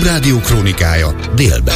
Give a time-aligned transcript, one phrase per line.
[0.00, 1.74] Klubrádió krónikája délben.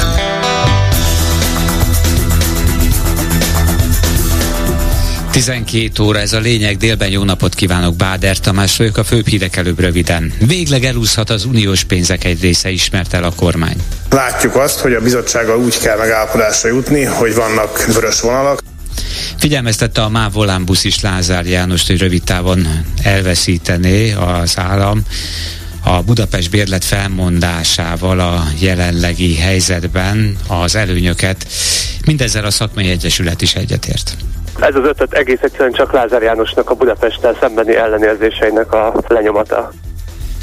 [5.31, 9.57] Tizenkét óra, ez a lényeg, délben jó napot kívánok, Báder Tamás vagyok, a főbb hírek
[9.57, 10.33] előbb röviden.
[10.47, 13.77] Végleg elúszhat az uniós pénzek egy része, ismert el a kormány.
[14.11, 18.61] Látjuk azt, hogy a bizottsággal úgy kell megállapodásra jutni, hogy vannak vörös vonalak.
[19.39, 22.67] Figyelmeztette a MÁV Volánbusz is Lázár János, hogy rövid távon
[23.03, 25.03] elveszítené az állam
[25.85, 31.47] a Budapest bérlet felmondásával a jelenlegi helyzetben az előnyöket.
[32.07, 34.17] Mindezzel a szakmai egyesület is egyetért.
[34.61, 39.71] Ez az ötlet egész egyszerűen csak Lázár Jánosnak a Budapesttel szembeni ellenérzéseinek a lenyomata.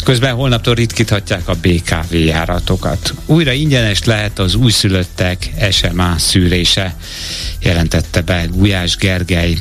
[0.04, 3.14] Közben holnaptól ritkíthatják a BKV járatokat.
[3.26, 6.96] Újra ingyenes lehet az újszülöttek SMA szűrése,
[7.60, 9.58] jelentette be Gulyás Gergely.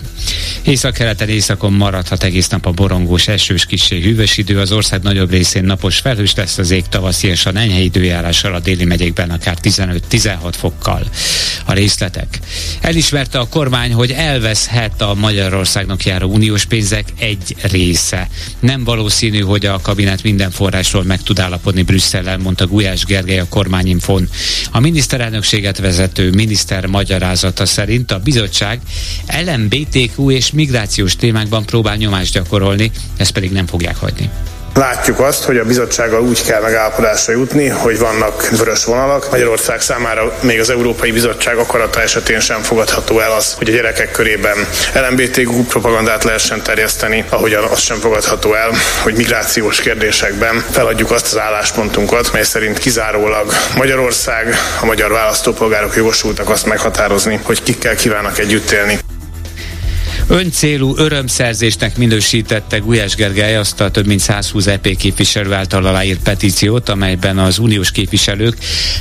[0.63, 5.65] Észak-keleten északon maradhat egész nap a borongós esős kisé hűvös idő, az ország nagyobb részén
[5.65, 11.11] napos felhős lesz az ég tavasziasan enyhe időjárással a déli megyékben akár 15-16 fokkal.
[11.65, 12.39] A részletek.
[12.81, 18.29] Elismerte a kormány, hogy elveszhet a Magyarországnak járó uniós pénzek egy része.
[18.61, 23.49] Nem valószínű, hogy a kabinet minden forrásról meg tud állapodni Brüsszellel, mondta Gulyás Gergely a
[23.49, 24.29] kormányinfon.
[24.71, 28.81] A miniszterelnökséget vezető miniszter magyarázata szerint a bizottság
[29.47, 34.31] LMBTQ és migrációs témákban próbál nyomást gyakorolni, ezt pedig nem fogják hagyni.
[34.75, 39.31] Látjuk azt, hogy a bizottsággal úgy kell megállapodásra jutni, hogy vannak vörös vonalak.
[39.31, 44.11] Magyarország számára még az Európai Bizottság akarata esetén sem fogadható el az, hogy a gyerekek
[44.11, 44.57] körében
[44.95, 48.71] LMBTQ propagandát lehessen terjeszteni, ahogyan az sem fogadható el,
[49.03, 56.51] hogy migrációs kérdésekben feladjuk azt az álláspontunkat, mely szerint kizárólag Magyarország, a magyar választópolgárok jogosultak
[56.51, 58.99] azt meghatározni, hogy kikkel kívánnak együtt élni.
[60.31, 66.89] Öncélú örömszerzésnek minősítette Gulyás Gergely azt a több mint 120 EP képviselő által aláírt petíciót,
[66.89, 68.57] amelyben az uniós képviselők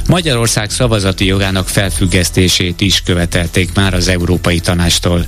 [0.07, 5.25] Magyarország szavazati jogának felfüggesztését is követelték már az Európai Tanástól.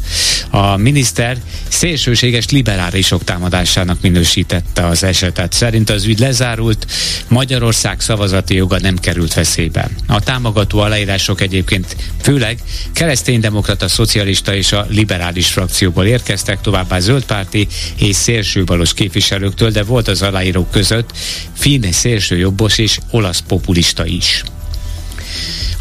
[0.49, 5.53] A miniszter szélsőséges liberálisok támadásának minősítette az esetet.
[5.53, 6.85] Szerint az ügy lezárult,
[7.27, 9.89] Magyarország szavazati joga nem került veszélybe.
[10.07, 12.57] A támogató aláírások egyébként főleg
[12.93, 20.07] kereszténydemokrata, szocialista és a liberális frakció frakcióból érkeztek, továbbá zöldpárti és szélsőbalos képviselőktől, de volt
[20.07, 21.11] az aláírók között
[21.53, 24.43] finn szélsőjobbos és olasz populista is.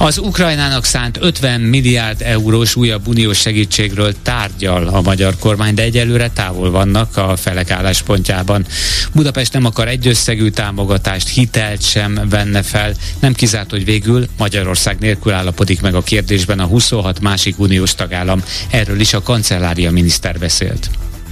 [0.03, 6.31] Az Ukrajnának szánt 50 milliárd eurós újabb uniós segítségről tárgyal a magyar kormány, de egyelőre
[6.31, 8.67] távol vannak a felek álláspontjában.
[9.15, 12.93] Budapest nem akar egyösszegű támogatást, hitelt sem venne fel.
[13.19, 18.43] Nem kizárt, hogy végül Magyarország nélkül állapodik meg a kérdésben a 26 másik uniós tagállam.
[18.71, 20.91] Erről is a kancellária miniszter beszélt.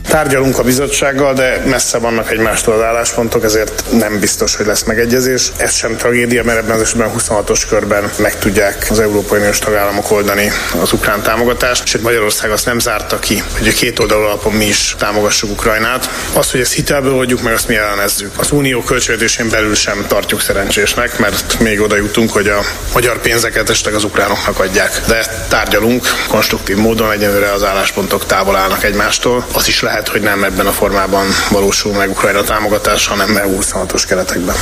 [0.09, 5.53] Tárgyalunk a bizottsággal, de messze vannak egymástól az álláspontok, ezért nem biztos, hogy lesz megegyezés.
[5.57, 10.11] Ez sem tragédia, mert ebben az esetben 26-os körben meg tudják az Európai Uniós tagállamok
[10.11, 14.53] oldani az ukrán támogatást, és Magyarország azt nem zárta ki, hogy a két oldal alapon
[14.53, 16.11] mi is támogassuk Ukrajnát.
[16.33, 18.31] Azt, hogy ezt hitelből oldjuk meg, azt mi ellenezzük.
[18.37, 22.61] Az unió költségvetésén belül sem tartjuk szerencsésnek, mert még oda jutunk, hogy a
[22.93, 25.01] magyar pénzeket esetleg az ukránoknak adják.
[25.07, 29.47] De tárgyalunk konstruktív módon, egyenlőre az álláspontok távol állnak egymástól.
[29.53, 33.59] Az is lehet lehet, hogy nem ebben a formában valósul meg Ukrajna támogatás, hanem EU
[33.61, 34.57] 26-os keretekben.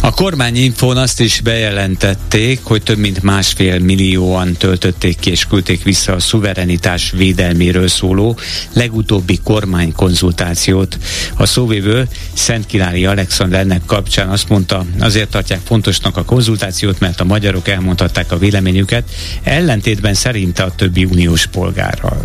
[0.00, 6.12] A kormányinfón azt is bejelentették, hogy több mint másfél millióan töltötték ki és küldték vissza
[6.12, 8.38] a szuverenitás védelméről szóló
[8.72, 10.98] legutóbbi kormánykonzultációt.
[11.36, 17.24] A szóvivő Szent Király Alexander kapcsán azt mondta, azért tartják fontosnak a konzultációt, mert a
[17.24, 19.04] magyarok elmondhatták a véleményüket,
[19.42, 22.24] ellentétben szerinte a többi uniós polgárral.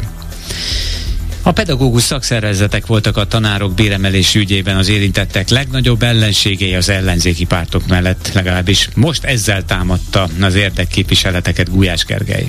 [1.44, 7.88] A pedagógus szakszervezetek voltak a tanárok béremelési ügyében az érintettek legnagyobb ellenségei az ellenzéki pártok
[7.88, 12.46] mellett, legalábbis most ezzel támadta az érdekképviseleteket Gulyás Gergely.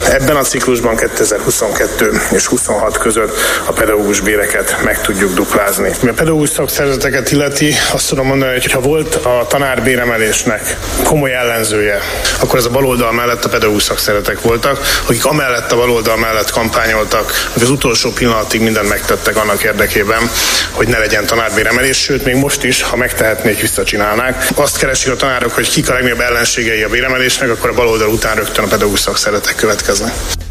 [0.00, 5.90] Ebben a ciklusban 2022 és 26 között a pedagógus béreket meg tudjuk duplázni.
[6.02, 12.00] Mi a pedagógus szakszervezeteket illeti, azt tudom mondani, hogy ha volt a tanárbéremelésnek komoly ellenzője,
[12.40, 17.32] akkor ez a baloldal mellett a pedagógus szakszervezetek voltak, akik amellett a baloldal mellett kampányoltak,
[17.52, 20.30] hogy az utolsó pillanatig mindent megtettek annak érdekében,
[20.70, 24.48] hogy ne legyen tanárbéremelés, sőt, még most is, ha megtehetnék, visszacsinálnák.
[24.54, 28.36] Azt keresik a tanárok, hogy kik a legnagyobb ellenségei a béremelésnek, akkor a baloldal után
[28.36, 30.44] rögtön a pedagógus szakszervezetek következnek következnek.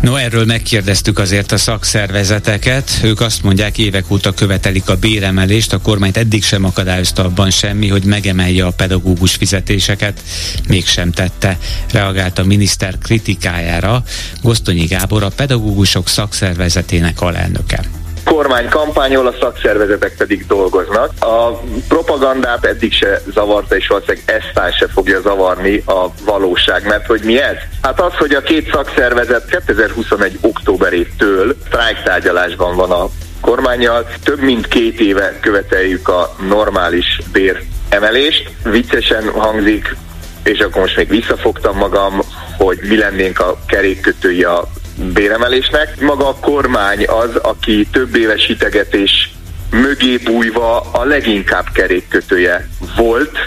[0.00, 2.90] No, erről megkérdeztük azért a szakszervezeteket.
[3.02, 5.72] Ők azt mondják, évek óta követelik a béremelést.
[5.72, 10.22] A kormányt eddig sem akadályozta abban semmi, hogy megemelje a pedagógus fizetéseket.
[10.68, 11.58] Mégsem tette.
[11.90, 14.04] Reagált a miniszter kritikájára
[14.42, 18.03] Gosztonyi Gábor, a pedagógusok szakszervezetének alelnöke.
[18.24, 21.10] Kormány kampányol, a szakszervezetek pedig dolgoznak.
[21.20, 27.20] A propagandát eddig se zavarta, és valószínűleg ezt se fogja zavarni a valóság, mert hogy
[27.24, 27.56] mi ez?
[27.82, 30.38] Hát az, hogy a két szakszervezet 2021.
[30.40, 33.08] októberétől sztrájktárgyalásban van a
[33.40, 34.06] kormányjal.
[34.24, 38.50] Több mint két éve követeljük a normális bér emelést.
[38.62, 39.96] Viccesen hangzik,
[40.42, 42.20] és akkor most még visszafogtam magam,
[42.58, 44.64] hogy mi lennénk a kerékkötői a
[44.96, 46.00] béremelésnek.
[46.00, 49.32] Maga a kormány az, aki több éves hitegetés
[49.70, 53.38] mögé bújva a leginkább kerékkötője volt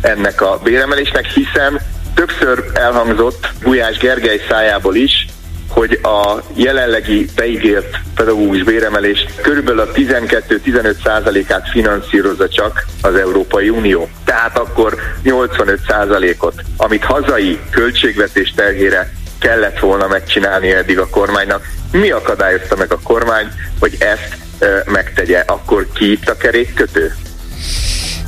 [0.00, 1.80] ennek a béremelésnek, hiszen
[2.14, 5.26] többször elhangzott Gulyás Gergely szájából is,
[5.68, 14.08] hogy a jelenlegi beígért pedagógus béremelést körülbelül a 12-15 százalékát finanszírozza csak az Európai Unió.
[14.24, 19.12] Tehát akkor 85 százalékot, amit hazai költségvetés terhére
[19.42, 21.66] kellett volna megcsinálni eddig a kormánynak.
[21.92, 23.46] Mi akadályozta meg a kormány,
[23.80, 24.36] hogy ezt
[24.84, 25.38] megtegye?
[25.46, 27.14] Akkor ki itt a kerékkötő?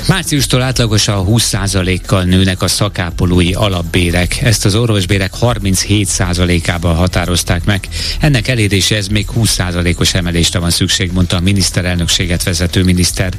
[0.08, 4.40] Márciustól átlagosan 20%-kal nőnek a szakápolói alapbérek.
[4.42, 7.88] Ezt az orvosbérek 37%-ában határozták meg.
[8.20, 13.32] Ennek eléréséhez még 20%-os emelésre van szükség, mondta a miniszterelnökséget vezető miniszter.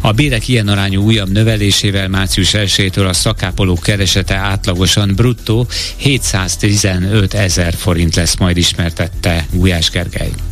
[0.00, 5.66] A bérek ilyen arányú újabb növelésével március 1-től a szakápolók keresete átlagosan bruttó
[5.96, 10.49] 715 ezer forint lesz, majd ismertette Gulyás Gergely.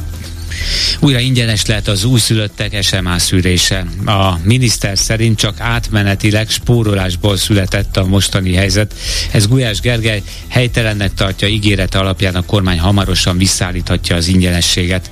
[1.00, 3.84] Újra ingyenes lehet az újszülöttek SMA szűrése.
[4.06, 8.94] A miniszter szerint csak átmenetileg spórolásból született a mostani helyzet.
[9.32, 15.10] Ez Gulyás Gergely helytelennek tartja ígérete alapján a kormány hamarosan visszaállíthatja az ingyenességet.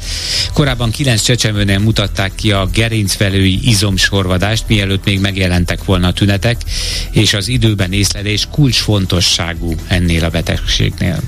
[0.52, 6.60] Korábban kilenc csecsemőnél mutatták ki a gerincvelői izomsorvadást, mielőtt még megjelentek volna a tünetek,
[7.10, 11.20] és az időben észlelés kulcsfontosságú ennél a betegségnél.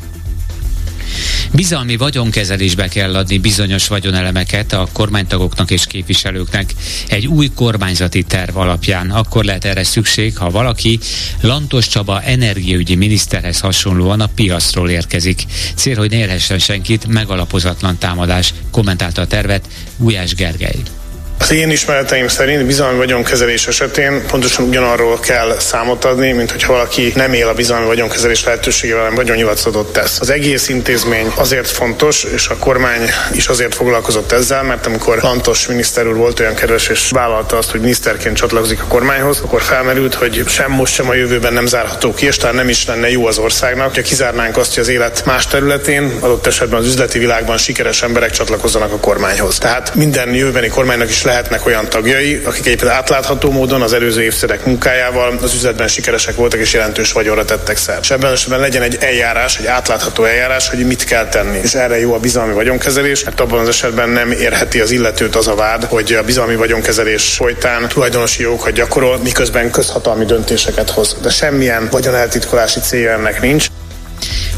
[1.52, 6.74] Bizalmi vagyonkezelésbe kell adni bizonyos vagyonelemeket a kormánytagoknak és képviselőknek
[7.08, 9.10] egy új kormányzati terv alapján.
[9.10, 10.98] Akkor lehet erre szükség, ha valaki
[11.40, 15.42] Lantos Csaba energiaügyi miniszterhez hasonlóan a piacról érkezik.
[15.74, 20.97] Cél, hogy ne érhessen senkit megalapozatlan támadás, kommentálta a tervet Gulyás Gergely.
[21.40, 27.12] Az én ismereteim szerint bizalmi vagyonkezelés esetén pontosan ugyanarról kell számot adni, mint hogyha valaki
[27.14, 30.20] nem él a bizalmi vagyonkezelés lehetőségével, hanem vagyonnyilatkozatot tesz.
[30.20, 35.66] Az egész intézmény azért fontos, és a kormány is azért foglalkozott ezzel, mert amikor Lantos
[35.66, 40.14] miniszter úr volt olyan kedves és vállalta azt, hogy miniszterként csatlakozik a kormányhoz, akkor felmerült,
[40.14, 43.26] hogy sem most, sem a jövőben nem zárható ki, és talán nem is lenne jó
[43.26, 47.58] az országnak, ha kizárnánk azt, hogy az élet más területén, adott esetben az üzleti világban
[47.58, 49.58] sikeres emberek csatlakozzanak a kormányhoz.
[49.58, 54.64] Tehát minden jövőbeni kormánynak is lehetnek olyan tagjai, akik egyébként átlátható módon az előző évtizedek
[54.64, 58.00] munkájával az üzletben sikeresek voltak és jelentős vagyonra tettek szert.
[58.00, 61.58] És ebben esetben legyen egy eljárás, egy átlátható eljárás, hogy mit kell tenni.
[61.62, 65.46] És erre jó a bizalmi vagyonkezelés, mert abban az esetben nem érheti az illetőt az
[65.46, 71.16] a vád, hogy a bizalmi vagyonkezelés folytán tulajdonosi jogokat gyakorol, miközben közhatalmi döntéseket hoz.
[71.22, 73.66] De semmilyen vagyoneltitkolási célja ennek nincs.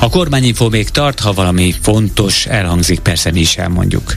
[0.03, 4.17] A kormányinfo még tart, ha valami fontos elhangzik, persze mi is elmondjuk.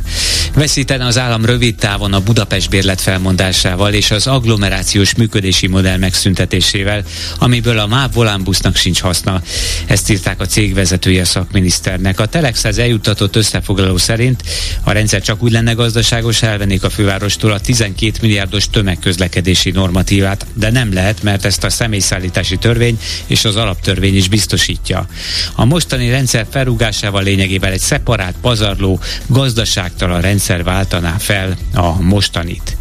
[0.53, 7.03] Veszítene az állam rövid távon a Budapest bérlet felmondásával és az agglomerációs működési modell megszüntetésével,
[7.39, 9.41] amiből a MÁV volánbusznak sincs haszna.
[9.85, 12.19] Ezt írták a cég vezetője a szakminiszternek.
[12.19, 14.43] A Telexhez eljutatott összefoglaló szerint
[14.83, 20.71] a rendszer csak úgy lenne gazdaságos, elvennék a fővárostól a 12 milliárdos tömegközlekedési normatívát, de
[20.71, 25.07] nem lehet, mert ezt a személyszállítási törvény és az alaptörvény is biztosítja.
[25.55, 32.77] A mostani rendszer felrúgásával lényegében egy szeparát, pazarló, gazdaságtalan rendszer váltaná fel a mostanit.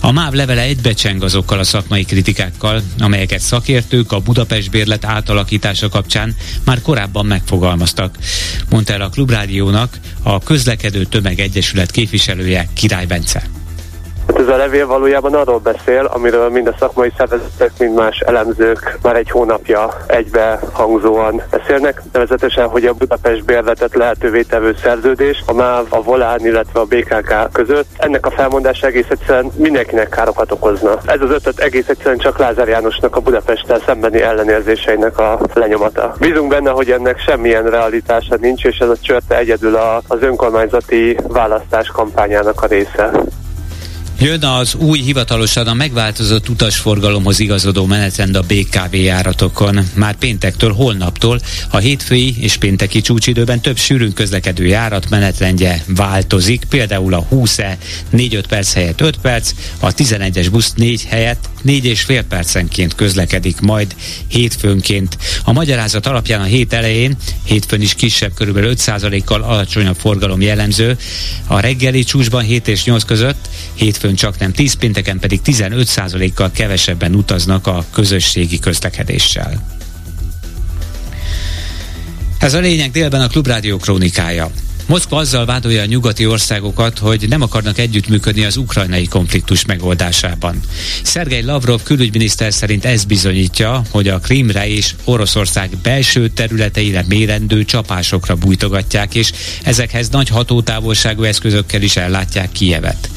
[0.00, 6.36] A MÁV levele egybecseng azokkal a szakmai kritikákkal, amelyeket szakértők a Budapest bérlet átalakítása kapcsán
[6.64, 8.18] már korábban megfogalmaztak,
[8.68, 13.61] mondta el a Klubrádiónak a Közlekedő Tömeg Egyesület képviselője Király Bence.
[14.52, 19.30] A levél valójában arról beszél, amiről mind a szakmai szervezetek, mind más elemzők már egy
[19.30, 26.02] hónapja egybe hangzóan beszélnek, nevezetesen, hogy a Budapest bérletet lehetővé tevő szerződés, a MÁV, a
[26.02, 27.86] Volán, illetve a BKK között.
[27.96, 30.98] Ennek a felmondása egész egyszerűen mindenkinek károkat okozna.
[31.06, 36.14] Ez az ötlet egész egyszerűen csak Lázár Jánosnak a Budapesttel szembeni ellenérzéseinek a lenyomata.
[36.18, 41.16] Bízunk benne, hogy ennek semmilyen realitása nincs, és ez a csörte egyedül a, az önkormányzati
[41.28, 43.10] választás kampányának a része.
[44.22, 49.78] Jön az új hivatalosan a megváltozott utasforgalomhoz igazodó menetrend a BKV járatokon.
[49.94, 56.64] Már péntektől, holnaptól a hétfői és pénteki csúcsidőben több sűrűn közlekedő járat menetrendje változik.
[56.68, 57.78] Például a 20-e
[58.12, 63.60] 4-5 perc helyett 5 perc, a 11-es busz 4 helyett 4 és fél percenként közlekedik
[63.60, 63.94] majd
[64.28, 65.18] hétfőnként.
[65.44, 68.58] A magyarázat alapján a hét elején, hétfőn is kisebb, kb.
[68.58, 70.96] 5%-kal alacsonyabb forgalom jellemző,
[71.46, 76.50] a reggeli csúcsban 7 és 8 között, hétfőn hétfőn csak nem 10, pénteken pedig 15%-kal
[76.50, 79.66] kevesebben utaznak a közösségi közlekedéssel.
[82.38, 84.50] Ez a lényeg délben a Klubrádió krónikája.
[84.92, 90.60] Moszkva azzal vádolja a nyugati országokat, hogy nem akarnak együttműködni az ukrajnai konfliktus megoldásában.
[91.02, 98.34] Szergej Lavrov külügyminiszter szerint ez bizonyítja, hogy a Krímre és Oroszország belső területeire mérendő csapásokra
[98.34, 99.32] bújtogatják, és
[99.62, 103.08] ezekhez nagy hatótávolságú eszközökkel is ellátják Kijevet.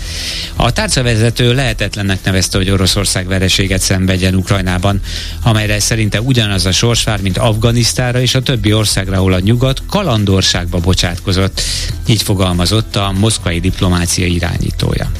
[0.55, 5.01] A tárcavezető lehetetlennek nevezte, hogy Oroszország vereséget szenvedjen Ukrajnában,
[5.43, 9.81] amelyre szerinte ugyanaz a sors vár, mint Afganisztára és a többi országra, ahol a nyugat
[9.89, 11.63] kalandorságba bocsátkozott.
[12.07, 15.11] Így fogalmazott a moszkvai diplomácia irányítója.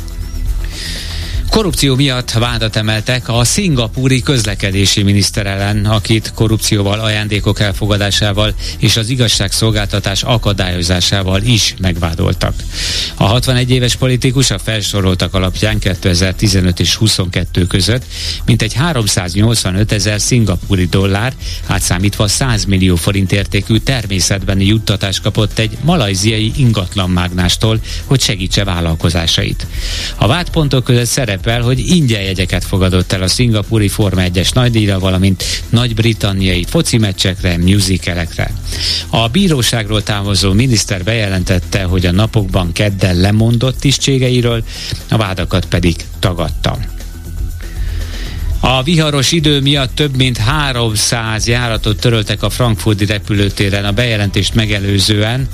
[1.50, 9.10] Korrupció miatt vádat emeltek a szingapúri közlekedési miniszter ellen, akit korrupcióval, ajándékok elfogadásával és az
[9.10, 12.54] igazságszolgáltatás akadályozásával is megvádoltak.
[13.16, 18.06] A 61 éves politikus a felsoroltak alapján 2015 és 22 között
[18.46, 21.34] mintegy 385 ezer szingapúri dollár,
[21.66, 29.68] átszámítva 100 millió forint értékű természetbeni juttatást kapott egy malajziai ingatlanmágnástól, hogy segítse vállalkozásait.
[30.16, 35.00] A vádpontok között szerep szerepel, hogy ingyen jegyeket fogadott el a szingapúri Forma 1-es nagydíjra,
[35.00, 38.54] valamint nagy-britanniai foci meccsekre, musicalekre.
[39.10, 44.64] A bíróságról távozó miniszter bejelentette, hogy a napokban kedden lemondott tisztségeiről,
[45.10, 46.78] a vádakat pedig tagadta.
[48.60, 55.48] A viharos idő miatt több mint 300 járatot töröltek a frankfurti repülőtéren a bejelentést megelőzően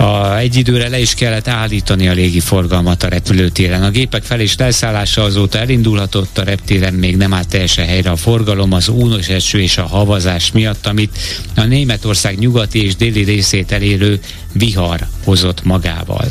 [0.00, 3.82] a, egy időre le is kellett állítani a légiforgalmat a repülőtéren.
[3.82, 8.16] A gépek fel és leszállása azóta elindulhatott, a reptéren még nem állt teljesen helyre a
[8.16, 11.18] forgalom az únos eső és a havazás miatt, amit
[11.56, 14.20] a Németország nyugati és déli részét elérő
[14.52, 16.26] vihar hozott magával.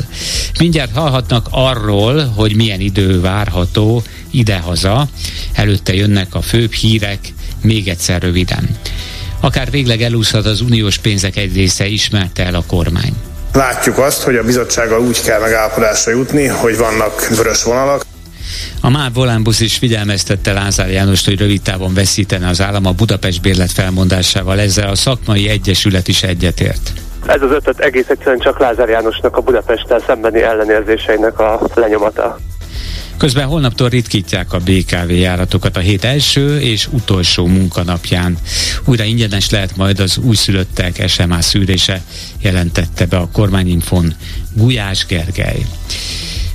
[0.58, 5.08] Mindjárt hallhatnak arról, hogy milyen idő várható idehaza.
[5.52, 7.18] Előtte jönnek a főbb hírek,
[7.62, 8.68] még egyszer röviden.
[9.40, 13.14] Akár végleg elúszhat az uniós pénzek egy része, ismerte el a kormány.
[13.52, 18.02] Látjuk azt, hogy a bizottsággal úgy kell megállapodásra jutni, hogy vannak vörös vonalak.
[18.80, 23.42] A MÁV Volánbusz is figyelmeztette Lázár Jánost, hogy rövid távon veszítene az állam a Budapest
[23.42, 24.60] bérlet felmondásával.
[24.60, 26.92] Ezzel a szakmai egyesület is egyetért.
[27.26, 32.38] Ez az ötlet egész egyszerűen csak Lázár Jánosnak a Budapesttel szembeni ellenérzéseinek a lenyomata.
[33.20, 38.38] Közben holnaptól ritkítják a BKV járatokat a hét első és utolsó munkanapján.
[38.84, 42.02] Újra ingyenes lehet majd az újszülöttek SMA szűrése,
[42.42, 44.14] jelentette be a kormányinfon
[44.52, 45.66] Gulyás Gergely.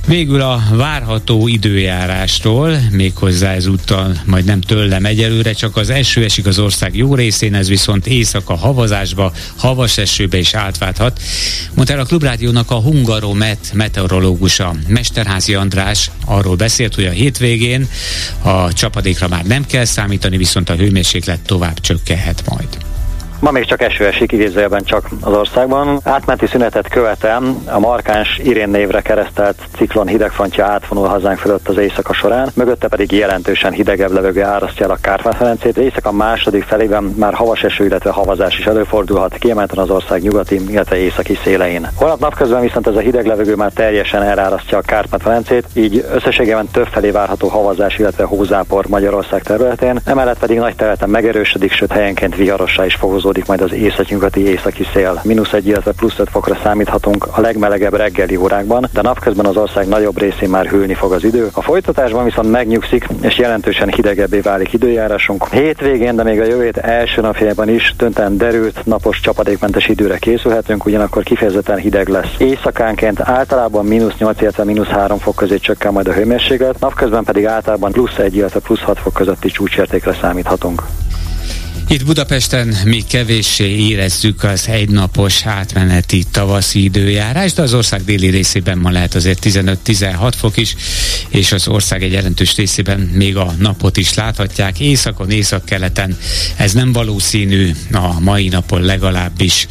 [0.06, 6.58] Végül a várható időjárásról, méghozzá ezúttal majd nem tőlem egyelőre, csak az eső esik az
[6.58, 11.20] ország jó részén, ez viszont éjszaka havazásba, havas esőbe is átválthat.
[11.74, 17.88] Mondta el a Klubrádiónak a Hungaromet meteorológusa, Mesterházi András arról beszélt, hogy a hétvégén
[18.42, 22.68] a csapadékra már nem kell számítani, viszont a hőmérséklet tovább csökkenhet majd.
[23.40, 26.00] Ma még csak eső esik, idézőjelben csak az országban.
[26.04, 32.12] Átmenti szünetet követem a markáns Irén névre keresztelt ciklon hidegfrontja átvonul hazánk fölött az éjszaka
[32.12, 35.76] során, mögötte pedig jelentősen hidegebb levegő árasztja el a Kárpát-Ferencét.
[35.76, 40.96] Éjszaka második felében már havas eső, illetve havazás is előfordulhat, kiemelten az ország nyugati, illetve
[40.96, 41.88] északi szélein.
[41.94, 46.86] Holnap napközben viszont ez a hideg levegő már teljesen elárasztja a Kárpát-Ferencét, így összességében több
[46.86, 52.84] felé várható havazás, illetve hózápor Magyarország területén, emellett pedig nagy területen megerősödik, sőt helyenként viharossá
[52.84, 55.20] is fokozódik fokozódik majd az északnyugati északi szél.
[55.24, 59.88] Minusz egy, illetve plusz 5 fokra számíthatunk a legmelegebb reggeli órákban, de napközben az ország
[59.88, 61.48] nagyobb részén már hűlni fog az idő.
[61.52, 65.48] A folytatásban viszont megnyugszik, és jelentősen hidegebbé válik időjárásunk.
[65.48, 71.22] Hétvégén, de még a jövő első napjában is döntően derült, napos csapadékmentes időre készülhetünk, ugyanakkor
[71.22, 72.34] kifejezetten hideg lesz.
[72.38, 77.46] Éjszakánként általában mínusz 8, illetve mínusz 3 fok közé csökken majd a hőmérséklet, napközben pedig
[77.46, 80.82] általában plusz 1, illetve plusz 6 fok közötti csúcsértékre számíthatunk.
[81.88, 88.78] Itt Budapesten még kevéssé érezzük az egynapos átmeneti tavaszi időjárás, de az ország déli részében
[88.78, 90.76] ma lehet azért 15-16 fok is,
[91.28, 94.80] és az ország egy jelentős részében még a napot is láthatják.
[94.80, 96.18] Északon, északkeleten
[96.56, 99.66] ez nem valószínű, a mai napon legalábbis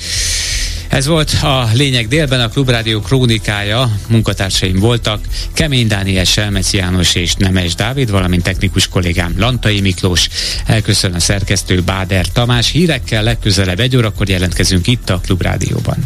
[0.96, 5.20] Ez volt a lényeg délben a Klubrádió krónikája, munkatársaim voltak
[5.54, 10.30] Kemény Dániel, Selmeci János és Nemes Dávid, valamint technikus kollégám Lantai Miklós.
[10.66, 12.72] Elköszön a szerkesztő Báder Tamás.
[12.72, 15.98] Hírekkel legközelebb egy órakor jelentkezünk itt a Klubrádióban.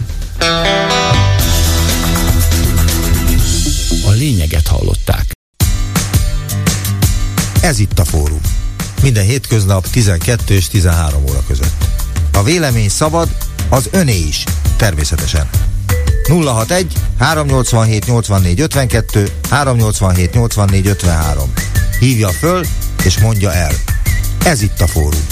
[4.06, 5.32] A lényeget hallották.
[7.62, 8.42] Ez itt a fórum.
[9.02, 11.86] Minden hétköznap 12 és 13 óra között.
[12.34, 13.30] A vélemény szabad,
[13.70, 14.44] az öné is,
[14.80, 15.50] természetesen.
[16.28, 21.54] 061 387 84 52 387 84 53.
[22.00, 22.66] Hívja föl
[23.04, 23.74] és mondja el.
[24.44, 25.26] Ez itt a fórum.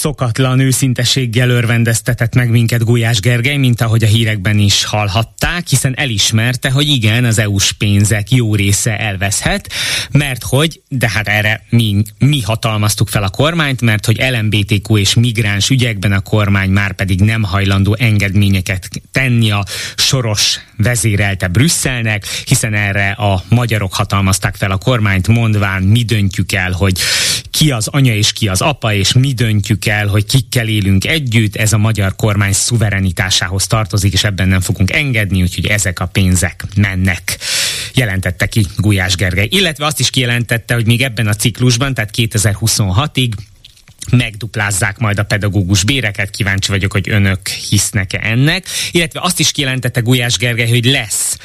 [0.00, 6.70] Szokatlan őszinteséggel örvendeztetett meg minket Gulyás Gergely, mint ahogy a hírekben is hallhatták, hiszen elismerte,
[6.70, 9.72] hogy igen, az EU-s pénzek jó része elveszhet,
[10.10, 15.14] mert hogy, de hát erre mi, mi hatalmaztuk fel a kormányt, mert hogy LMBTQ és
[15.14, 19.64] migráns ügyekben a kormány már pedig nem hajlandó engedményeket tenni a
[19.96, 26.72] soros vezérelte Brüsszelnek, hiszen erre a magyarok hatalmazták fel a kormányt, mondván mi döntjük el,
[26.72, 26.98] hogy
[27.50, 31.56] ki az anya és ki az apa, és mi döntjük el, hogy kikkel élünk együtt,
[31.56, 36.64] ez a magyar kormány szuverenitásához tartozik, és ebben nem fogunk engedni, úgyhogy ezek a pénzek
[36.76, 37.38] mennek
[37.94, 39.48] jelentette ki Gulyás Gergely.
[39.50, 43.32] Illetve azt is kijelentette, hogy még ebben a ciklusban, tehát 2026-ig
[44.10, 50.00] megduplázzák majd a pedagógus béreket, kíváncsi vagyok, hogy önök hisznek-e ennek, illetve azt is kijelentette
[50.00, 51.36] Gulyás Gergely, hogy lesz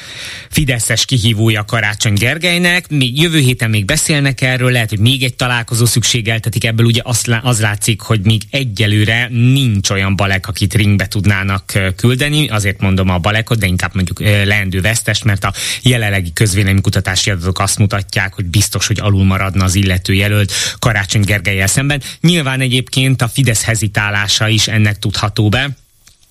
[0.50, 5.84] Fideszes kihívója Karácsony Gergelynek, még jövő héten még beszélnek erről, lehet, hogy még egy találkozó
[5.84, 11.72] szükségeltetik ebből, ugye az, az látszik, hogy még egyelőre nincs olyan balek, akit ringbe tudnának
[11.96, 17.58] küldeni, azért mondom a balekot, de inkább mondjuk leendő vesztes, mert a jelenlegi közvéleménykutatási adatok
[17.58, 22.02] azt mutatják, hogy biztos, hogy alul maradna az illető jelölt Karácsony Gergelyel szemben.
[22.20, 25.76] Nyilván egyébként a Fidesz hezitálása is ennek tudható be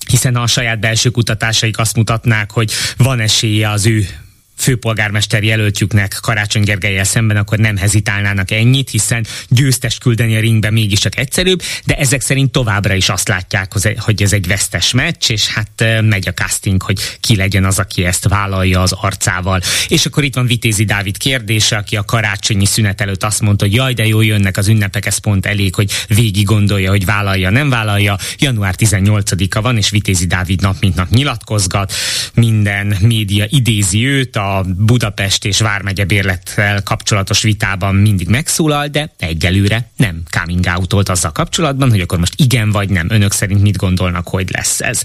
[0.07, 4.07] hiszen a saját belső kutatásaik azt mutatnák, hogy van esélye az ő
[4.57, 11.17] főpolgármester jelöltjüknek Karácsony Gergelyel szemben, akkor nem hezitálnának ennyit, hiszen győztes küldeni a ringbe mégiscsak
[11.17, 16.01] egyszerűbb, de ezek szerint továbbra is azt látják, hogy ez egy vesztes meccs, és hát
[16.01, 19.61] megy a casting, hogy ki legyen az, aki ezt vállalja az arcával.
[19.87, 23.73] És akkor itt van Vitézi Dávid kérdése, aki a karácsonyi szünet előtt azt mondta, hogy
[23.73, 27.69] jaj, de jó jönnek az ünnepek, ez pont elég, hogy végig gondolja, hogy vállalja, nem
[27.69, 28.17] vállalja.
[28.37, 31.93] Január 18-a van, és Vitézi Dávid nap mint nap nyilatkozgat,
[32.33, 34.44] minden média idézi őt, a
[34.77, 41.89] Budapest és Vármegye bérlettel kapcsolatos vitában mindig megszólal, de egyelőre nem coming out azzal kapcsolatban,
[41.89, 43.09] hogy akkor most igen vagy nem.
[43.09, 45.01] Önök szerint mit gondolnak, hogy lesz ez?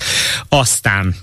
[0.49, 1.15] Aztán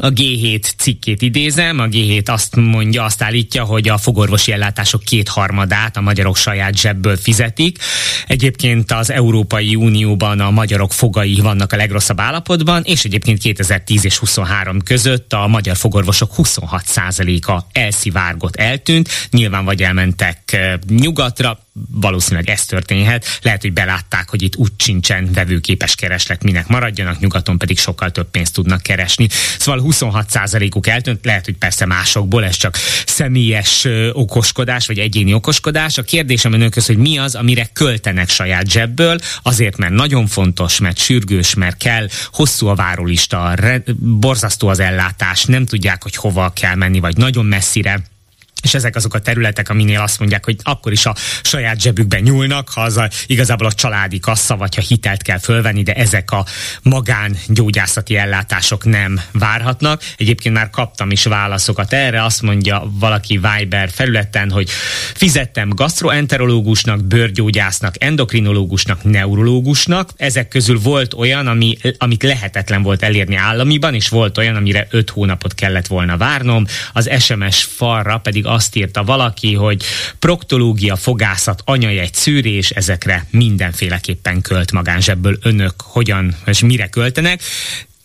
[0.00, 5.96] a G7 cikkét idézem, a G7 azt mondja, azt állítja, hogy a fogorvosi ellátások kétharmadát
[5.96, 7.78] a magyarok saját zsebből fizetik.
[8.26, 14.18] Egyébként az Európai Unióban a magyarok fogai vannak a legrosszabb állapotban, és egyébként 2010 és
[14.18, 19.08] 23 között a magyar fogorvosok 26%-a elszivárgott, eltűnt.
[19.30, 23.38] Nyilván vagy elmentek eh, nyugatra, valószínűleg ez történhet.
[23.42, 28.30] Lehet, hogy belátták, hogy itt úgy sincsen vevőképes kereslet, minek maradjanak, nyugaton pedig sokkal több
[28.30, 29.28] pénzt tudnak keresni.
[29.58, 35.98] Szóval 26%-uk eltűnt, lehet, hogy persze másokból, ez csak személyes okoskodás, vagy egyéni okoskodás.
[35.98, 40.98] A kérdésem önökhöz, hogy mi az, amire költenek saját zsebből, azért, mert nagyon fontos, mert
[40.98, 43.54] sürgős, mert kell, hosszú a várólista,
[43.96, 48.14] borzasztó az ellátás, nem tudják, hogy hova kell menni, vagy nagyon messzire
[48.62, 52.68] és ezek azok a területek, aminél azt mondják, hogy akkor is a saját zsebükben nyúlnak,
[52.68, 56.44] ha az a, igazából a családi kassa, vagy ha hitelt kell fölvenni, de ezek a
[56.82, 60.02] magán gyógyászati ellátások nem várhatnak.
[60.16, 64.70] Egyébként már kaptam is válaszokat erre, azt mondja valaki Viber felületen, hogy
[65.14, 70.10] fizettem gastroenterológusnak, bőrgyógyásznak, endokrinológusnak, neurológusnak.
[70.16, 75.10] Ezek közül volt olyan, ami, amit lehetetlen volt elérni államiban, és volt olyan, amire öt
[75.10, 76.66] hónapot kellett volna várnom.
[76.92, 79.84] Az SMS falra pedig azt írta valaki, hogy
[80.18, 87.40] proktológia, fogászat, anyajegy, szűrés, ezekre mindenféleképpen költ magánzsebből önök hogyan és mire költenek.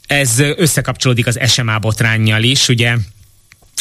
[0.08, 2.96] Ez összekapcsolódik az SMA botránnyal is, ugye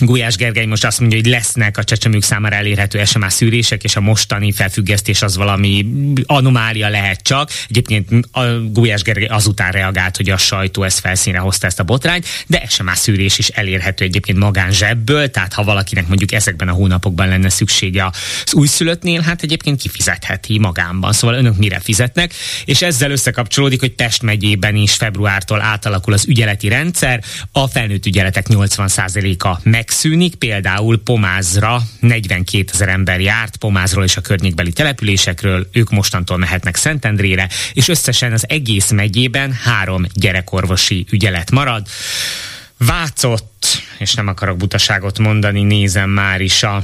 [0.00, 4.00] Gulyás Gergely most azt mondja, hogy lesznek a csecsemők számára elérhető SMA szűrések, és a
[4.00, 5.86] mostani felfüggesztés az valami
[6.26, 7.50] anomália lehet csak.
[7.68, 12.26] Egyébként a Gulyás Gergely azután reagált, hogy a sajtó ezt felszínre hozta ezt a botrányt,
[12.46, 17.28] de SMA szűrés is elérhető egyébként magán zsebből, tehát ha valakinek mondjuk ezekben a hónapokban
[17.28, 18.10] lenne szüksége
[18.44, 21.12] az újszülöttnél, hát egyébként kifizetheti magánban.
[21.12, 22.34] Szóval önök mire fizetnek,
[22.64, 28.46] és ezzel összekapcsolódik, hogy Pest megyében is februártól átalakul az ügyeleti rendszer, a felnőtt ügyeletek
[28.48, 35.90] 80%-a meg megszűnik, például Pomázra 42 ezer ember járt Pomázról és a környékbeli településekről, ők
[35.90, 41.86] mostantól mehetnek Szentendrére, és összesen az egész megyében három gyerekorvosi ügyelet marad.
[42.78, 46.82] Vácott, és nem akarok butaságot mondani, nézem már is a,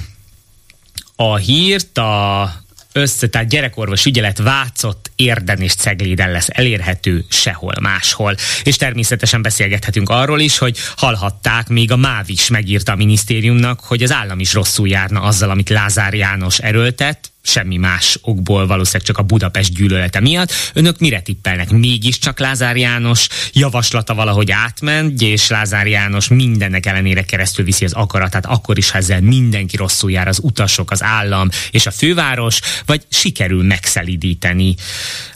[1.17, 2.53] a hírt, a
[2.97, 8.35] össze, tehát gyerekorvos ügyelet Vácott, Érden és Cegléden lesz elérhető sehol máshol.
[8.63, 14.03] És természetesen beszélgethetünk arról is, hogy hallhatták, még a MÁV is megírta a minisztériumnak, hogy
[14.03, 19.19] az állam is rosszul járna azzal, amit Lázár János erőltet, semmi más okból, valószínűleg csak
[19.19, 20.53] a Budapest gyűlölete miatt.
[20.75, 21.71] Önök mire tippelnek?
[21.71, 28.47] Mégiscsak Lázár János javaslata valahogy átment, és Lázár János mindennek ellenére keresztül viszi az akaratát,
[28.47, 33.03] akkor is, ha ezzel mindenki rosszul jár, az utasok, az állam és a főváros, vagy
[33.09, 34.75] sikerül megszelidíteni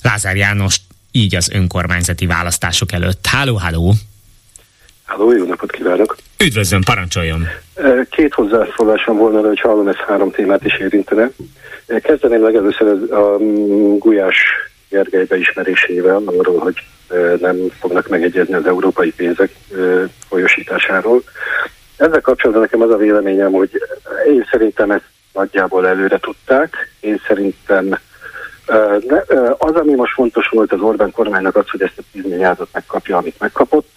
[0.02, 0.80] Lázár János
[1.12, 3.26] így az önkormányzati választások előtt.
[3.26, 3.94] Háló, háló!
[5.04, 6.16] Háló, jó napot kívánok!
[6.44, 7.46] Üdvözlöm, parancsoljon!
[8.10, 11.30] Két hozzászólásom volna, hogy hallom, ez három témát is érintene.
[11.86, 13.36] Kezdeném legelőször a
[13.98, 14.36] Gulyás
[14.88, 16.76] Gergely beismerésével arról, hogy
[17.40, 19.50] nem fognak megegyezni az európai pénzek
[20.28, 21.22] folyosításáról.
[21.96, 23.70] Ezzel kapcsolatban nekem az a véleményem, hogy
[24.26, 26.74] én szerintem ezt nagyjából előre tudták.
[27.00, 27.98] Én szerintem
[29.58, 33.16] az, ami most fontos volt az Orbán kormánynak az, hogy ezt a 10 milliárdot megkapja,
[33.16, 33.88] amit megkapott.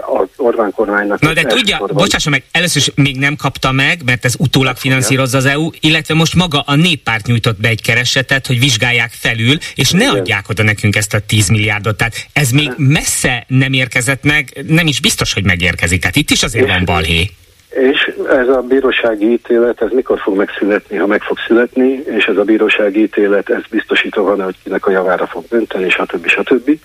[0.00, 1.20] Az Orbán kormánynak...
[1.20, 2.08] Na de tudja, sorban...
[2.30, 6.34] meg, először is még nem kapta meg, mert ez utólag finanszírozza az EU, illetve most
[6.34, 10.16] maga a néppárt nyújtott be egy keresetet, hogy vizsgálják felül, és ne Igen.
[10.16, 11.96] adják oda nekünk ezt a 10 milliárdot.
[11.96, 16.00] Tehát ez még messze nem érkezett meg, nem is biztos, hogy megérkezik.
[16.00, 17.30] Tehát itt is azért van balhé.
[17.68, 22.36] És ez a bírósági ítélet, ez mikor fog megszületni, ha meg fog születni, és ez
[22.36, 26.26] a bírósági ítélet, ez biztosítva van, hogy kinek a javára fog dönteni, stb.
[26.26, 26.78] stb.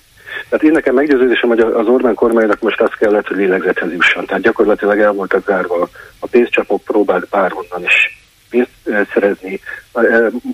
[0.50, 4.26] Tehát én nekem meggyőződésem, hogy az Orbán kormánynak most azt kellett, hogy lélegzethez jusson.
[4.26, 9.60] Tehát gyakorlatilag el voltak zárva a pénzcsapok, próbált bárhonnan is pénzt szerezni.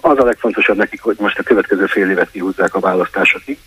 [0.01, 3.57] Az a legfontosabb nekik, hogy most a következő fél évet kihúzzák a választásokig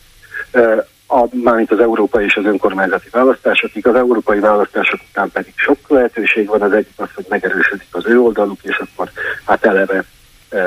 [1.06, 3.86] a, mármint az európai és az önkormányzati választásokig.
[3.86, 8.20] Az európai választások után pedig sok lehetőség van, az egyik az, hogy megerősödik az ő
[8.20, 9.10] oldaluk, és akkor
[9.44, 10.04] hát eleve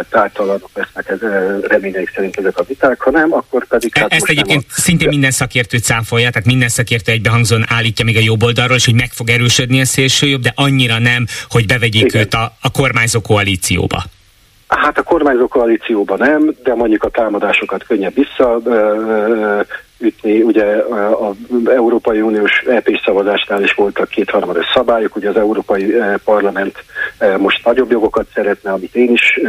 [0.10, 1.20] tártalanok lesznek ez,
[1.68, 3.98] reményeik szerint ezek a viták, ha nem, akkor pedig...
[3.98, 4.82] Hát Ezt egyébként a...
[4.82, 8.96] szintén minden szakértő cáfolja, tehát minden szakértő egybehangzón állítja még a jobb oldalról, és hogy
[8.96, 12.22] meg fog erősödni a szélső jobb, de annyira nem, hogy bevegyék Igen.
[12.22, 14.04] őt a, a kormányzó koalícióba.
[14.68, 19.62] Hát a kormányzó koalícióban nem, de mondjuk a támadásokat könnyebb visszaütni.
[20.42, 20.66] Ugye
[21.20, 26.78] az Európai Uniós ep szavazásnál is voltak kétharmados szabályok, ugye az Európai Parlament
[27.38, 29.40] most nagyobb jogokat szeretne, amit én is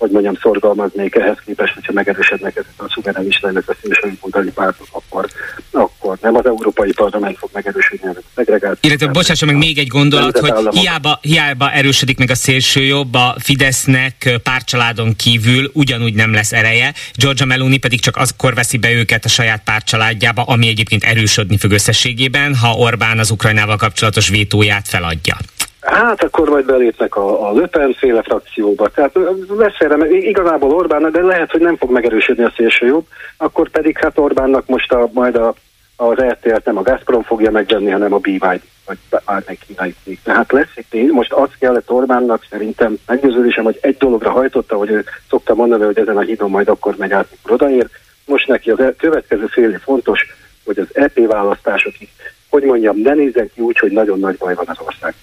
[0.00, 5.26] hogy mondjam, szorgalmaznék ehhez képest, hogyha megerősödnek ezek a szuverenista, illetve szélsőjobboldali pártok, akkor,
[5.70, 8.78] akkor nem az Európai Parlament fog megerősödni, hanem a szegregáció.
[8.80, 13.36] Illetve bocsásson meg még egy gondolat, hogy hiába, hiába erősödik meg a szélső jobb, a
[13.38, 19.24] Fidesznek párcsaládon kívül ugyanúgy nem lesz ereje, Georgia Meloni pedig csak akkor veszi be őket
[19.24, 25.36] a saját párcsaládjába, ami egyébként erősödni fog összességében, ha Orbán az Ukrajnával kapcsolatos vétóját feladja.
[25.80, 28.88] Hát akkor majd belépnek a, a Löpen féle frakcióba.
[28.88, 33.70] Tehát lesz erre, igazából Orbán, de lehet, hogy nem fog megerősödni a szélső jobb, akkor
[33.70, 35.54] pedig hát Orbánnak most a, majd a,
[35.96, 40.18] az RTL-t nem a Gazprom fogja megvenni, hanem a BYD, vagy bármely kínai cég.
[40.22, 45.04] Tehát lesz itt, most azt kellett Orbánnak szerintem meggyőződésem, hogy egy dologra hajtotta, hogy ő
[45.28, 47.88] szokta mondani, hogy ezen a hídon majd akkor megy át, mikor odaér.
[48.24, 50.26] Most neki az következő fél fontos,
[50.64, 52.08] hogy az EP választásokig,
[52.48, 55.19] hogy mondjam, ne nézzen ki úgy, hogy nagyon nagy baj van az országban.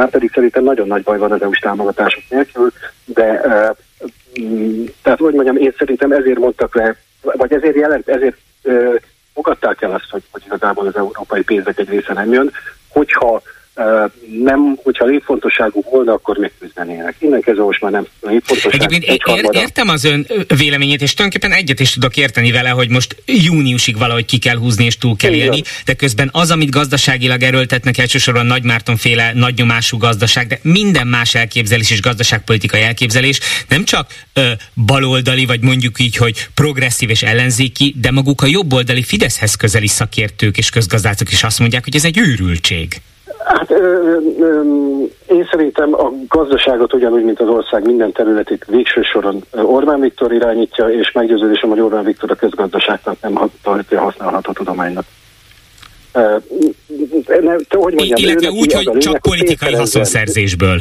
[0.00, 2.72] Már pedig szerintem nagyon nagy baj van az EU-s támogatások nélkül,
[3.04, 3.76] de uh,
[5.02, 8.36] tehát hogy mondjam, én szerintem ezért mondtak le, vagy ezért jelent, ezért
[9.34, 12.50] fogadták el azt, hogy, hogy igazából az európai pénzek egy része nem jön,
[12.88, 13.42] hogyha
[14.42, 17.14] nem, hogyha létfontosságú volna, akkor megküzdenének.
[17.18, 18.84] Innen kezdve most már nem létfontosságú.
[18.84, 23.16] Egyébként ér, értem az ön véleményét, és tulajdonképpen egyet is tudok érteni vele, hogy most
[23.26, 27.98] júniusig valahogy ki kell húzni és túl kell élni, de közben az, amit gazdaságilag erőltetnek
[27.98, 34.10] elsősorban Nagy Márton féle nagynyomású gazdaság, de minden más elképzelés és gazdaságpolitikai elképzelés nem csak
[34.32, 34.50] ö,
[34.86, 40.58] baloldali, vagy mondjuk így, hogy progresszív és ellenzéki, de maguk a jobboldali Fideszhez közeli szakértők
[40.58, 43.00] és közgazdászok is azt mondják, hogy ez egy őrültség.
[43.56, 44.62] Hát ö, ö,
[45.26, 50.88] én szerintem a gazdaságot ugyanúgy, mint az ország minden területét végső soron Orbán Viktor irányítja,
[50.88, 55.04] és meggyőződésem, hogy Orbán Viktor a közgazdaságnak nem tartja használható tudománynak.
[57.40, 60.80] Ne, hogy mondjam, Illetve úgy, hogy csak politikai haszonszerzésből.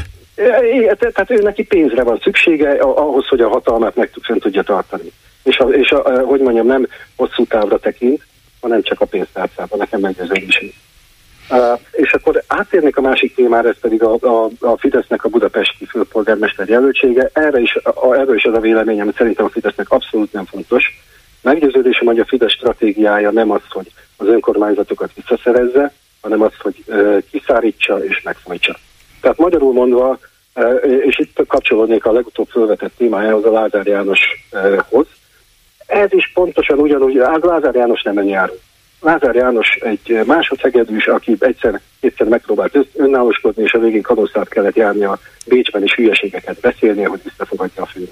[0.97, 5.11] Tehát ő neki pénzre van szüksége ahhoz, hogy a hatalmát meg tudja tartani.
[5.43, 8.25] És, a, és a, hogy mondjam, nem hosszú távra tekint,
[8.61, 9.79] hanem csak a pénztárcában.
[9.79, 10.71] Nekem meggyőződésem.
[11.91, 16.69] És akkor átérnék a másik témára, ez pedig a, a, a Fidesznek a budapesti főpolgármester
[16.69, 17.29] jelöltsége.
[17.33, 20.99] Erre is, a, erről is az a véleményem, szerintem a Fidesznek abszolút nem fontos.
[21.41, 27.17] Meggyőződésem, hogy a Fidesz stratégiája nem az, hogy az önkormányzatokat visszaszerezze, hanem az, hogy uh,
[27.31, 28.77] kiszárítsa és megfojtsa.
[29.21, 30.19] Tehát magyarul mondva,
[30.55, 35.07] uh, és itt kapcsolódnék a legutóbb felvetett témájához, a Lázár Jánoshoz,
[35.85, 38.53] ez is pontosan ugyanúgy, Lázár János nem önjáró.
[39.01, 45.19] Lázár János egy másodszegedűs, aki egyszer, egyszer megpróbált önállóskodni, és a végén kadoszát kellett járnia
[45.45, 48.11] Bécsben is hülyeségeket beszélnie, hogy visszafogadja a főre.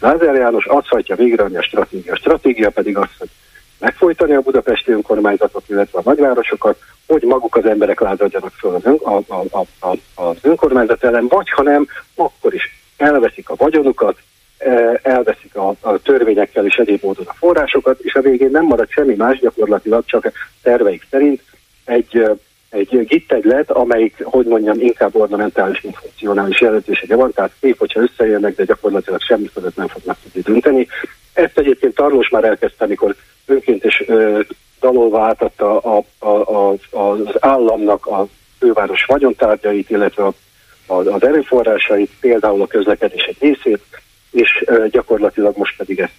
[0.00, 2.12] Lázár János azt hagyja végre, a stratégia.
[2.12, 3.28] A stratégia pedig az, hogy
[3.78, 8.98] megfojtani a budapesti önkormányzatot, illetve a nagyvárosokat, hogy maguk az emberek lázadjanak föl az, ön,
[9.02, 12.62] a, a, a, a, az önkormányzat ellen, vagy ha nem, akkor is
[12.96, 14.18] elveszik a vagyonukat,
[15.02, 19.14] elveszik a, a törvényekkel és egyéb módon a forrásokat, és a végén nem marad semmi
[19.14, 21.42] más gyakorlatilag, csak terveik szerint
[21.84, 22.30] egy,
[22.70, 28.54] egy gittegylet, amelyik, hogy mondjam, inkább ornamentális, mint funkcionális jelentősége van, tehát szép, hogyha összejönnek,
[28.54, 30.86] de gyakorlatilag semmi között nem fognak tudni dönteni.
[31.32, 33.14] Ezt egyébként Tarlós már elkezdte, amikor
[33.46, 34.04] önként is
[34.80, 38.26] dalolva átadta a, a, a, az államnak a
[38.58, 40.32] főváros vagyontárgyait, illetve a,
[40.86, 43.80] a, az erőforrásait, például a közlekedés egy részét,
[44.32, 46.12] és gyakorlatilag most pedig ezt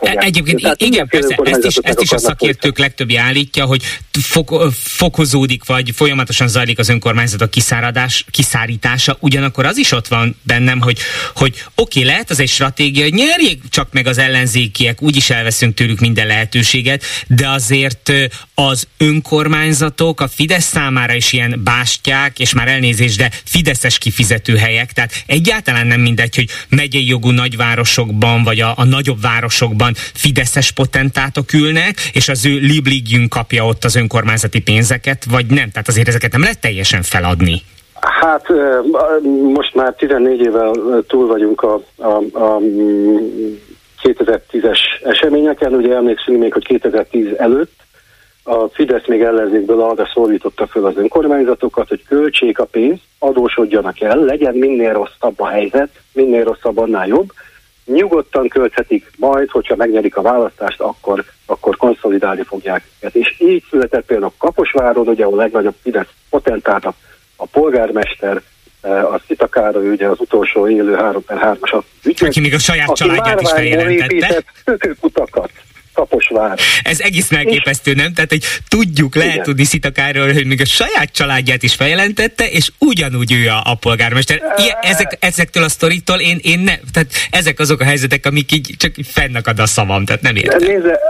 [0.00, 5.64] Egyébként Tehát igen, persze, ezt is, ezt is a szakértők legtöbbje állítja, hogy fok, fokozódik,
[5.64, 10.98] vagy folyamatosan zajlik az önkormányzatok kiszáradás, kiszárítása, ugyanakkor az is ott van bennem, hogy,
[11.34, 15.74] hogy oké, okay, lehet az egy stratégia, hogy nyerjék csak meg az ellenzékiek, úgyis elveszünk
[15.74, 18.12] tőlük minden lehetőséget, de azért
[18.54, 25.22] az önkormányzatok a Fidesz számára is ilyen bástyák, és már elnézés, de Fideszes kifizetőhelyek, tehát
[25.26, 31.94] egyáltalán nem mindegy, hogy megyei jogú nagyvárosokban, vagy a, a nagyobb városokban fideszes potentátok ülnek,
[32.12, 35.70] és az ő libligjünk kapja ott az önkormányzati pénzeket, vagy nem?
[35.70, 37.62] Tehát azért ezeket nem lehet teljesen feladni.
[38.00, 38.46] Hát
[39.52, 40.72] most már 14 évvel
[41.08, 42.60] túl vagyunk a, a, a
[44.02, 47.82] 2010-es eseményeken, ugye emlékszünk még, hogy 2010 előtt
[48.44, 54.18] a Fidesz még ellenzékből arra szólította föl az önkormányzatokat, hogy költsék a pénzt, adósodjanak el,
[54.18, 57.32] legyen minél rosszabb a helyzet, minél rosszabb, annál jobb,
[57.84, 63.14] nyugodtan költhetik, majd, hogyha megnyerik a választást, akkor, akkor konszolidálni fogják őket.
[63.14, 66.94] És így született például Kaposváron, ugye a legnagyobb Fidesz potentát, a,
[67.36, 68.42] a polgármester,
[68.80, 72.28] eh, a Szitakára, ugye az utolsó élő 3 per 3-as ügyet.
[72.28, 74.14] Aki még a saját családját is feljelentette.
[74.14, 74.46] Épített
[75.94, 76.58] Kaposvár.
[76.82, 78.12] Ez egész megképesztő, nem?
[78.12, 79.44] Tehát, hogy tudjuk, lehet Igen.
[79.44, 84.42] tudni Szitakáról, hogy még a saját családját is feljelentette, és ugyanúgy ő a, a polgármester.
[84.56, 88.74] Ilyen, ezek, ezektől a sztoritól én, én nem, tehát ezek azok a helyzetek, amik így
[88.76, 90.58] csak fennakad a szavam, tehát nem értem.
[90.58, 91.00] Nézze,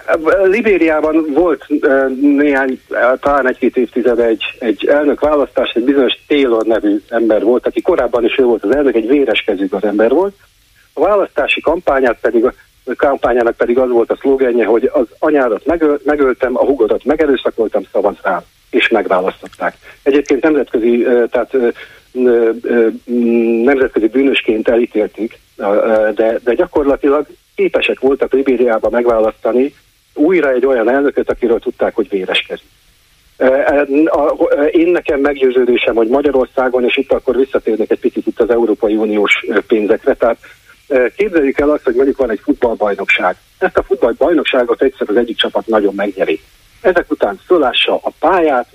[0.45, 1.67] Libériában volt
[2.21, 2.81] néhány,
[3.21, 8.25] talán egy-két évtized egy, egy elnök választás, egy bizonyos Taylor nevű ember volt, aki korábban
[8.25, 10.35] is ő volt az elnök, egy véreskezű az ember volt.
[10.93, 12.45] A választási kampányát pedig
[12.97, 18.17] kampányának pedig az volt a szlogenje, hogy az anyádat megöl, megöltem, a hugodat megerőszakoltam, szavaz
[18.23, 19.77] rám, és megválasztották.
[20.03, 21.57] Egyébként nemzetközi, tehát
[23.65, 25.39] nemzetközi bűnösként elítélték,
[26.15, 29.75] de, de gyakorlatilag képesek voltak Libériában megválasztani
[30.15, 32.65] újra egy olyan elnököt, akiről tudták, hogy véreskedik.
[34.71, 39.47] Én nekem meggyőződésem, hogy Magyarországon, és itt akkor visszatérnek egy picit itt az Európai Uniós
[39.67, 40.39] pénzekre, tehát
[41.17, 43.37] Képzeljük el azt, hogy mondjuk van egy futballbajnokság.
[43.59, 46.41] Ezt a futballbajnokságot egyszer az egyik csapat nagyon megnyeri.
[46.81, 48.67] Ezek után fölássa a pályát,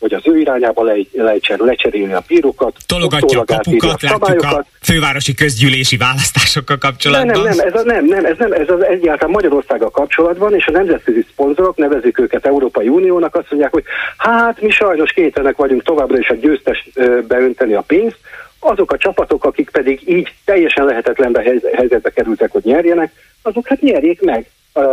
[0.00, 2.76] hogy az ő irányába lejtsen, lecseréli a bírókat.
[2.86, 7.26] Tologatja a kapukat, a látjuk a fővárosi közgyűlési választásokkal kapcsolatban.
[7.26, 10.66] Nem, nem, nem, ez, a, nem, nem, ez, nem, ez az egyáltalán Magyarországgal kapcsolatban, és
[10.66, 13.84] a nemzetközi szponzorok nevezik őket Európai Uniónak, azt mondják, hogy
[14.16, 16.88] hát mi sajnos kétenek vagyunk továbbra is a győztes
[17.28, 18.18] beönteni a pénzt,
[18.60, 21.42] azok a csapatok, akik pedig így teljesen lehetetlenbe
[21.74, 24.50] helyzetbe kerültek, hogy nyerjenek, azok hát nyerjék meg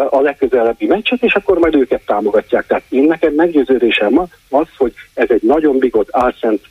[0.09, 2.67] a legközelebbi meccset, és akkor majd őket támogatják.
[2.67, 6.61] Tehát én nekem meggyőződésem az, hogy ez egy nagyon bigott álszent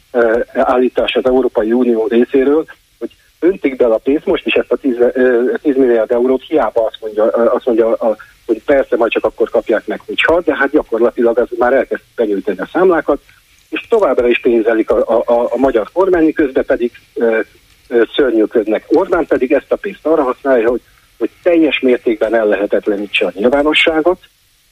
[0.52, 2.64] állítás az Európai Unió részéről,
[2.98, 4.96] hogy öntik bele a pénzt, most is ezt a 10,
[5.62, 10.00] 10 milliárd eurót, hiába azt mondja, azt mondja hogy persze majd csak akkor kapják meg,
[10.06, 13.20] hogyha, de hát gyakorlatilag az már elkezd benyújtani a számlákat,
[13.98, 17.40] továbbra is pénzelik a, a, a, magyar kormány, közben pedig ö,
[17.88, 18.84] ö, szörnyűködnek.
[18.88, 20.80] Orbán pedig ezt a pénzt arra használja, hogy,
[21.18, 24.18] hogy teljes mértékben ellehetetlenítse a nyilvánosságot,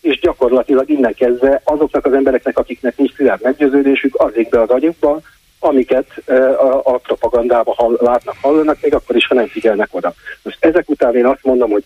[0.00, 5.20] és gyakorlatilag innen kezdve azoknak az embereknek, akiknek nincs szilárd meggyőződésük, azik be az agyukba,
[5.58, 10.14] amiket a, a propagandában hall, látnak, hallanak, még akkor is, ha nem figyelnek oda.
[10.42, 11.84] Most ezek után én azt mondom, hogy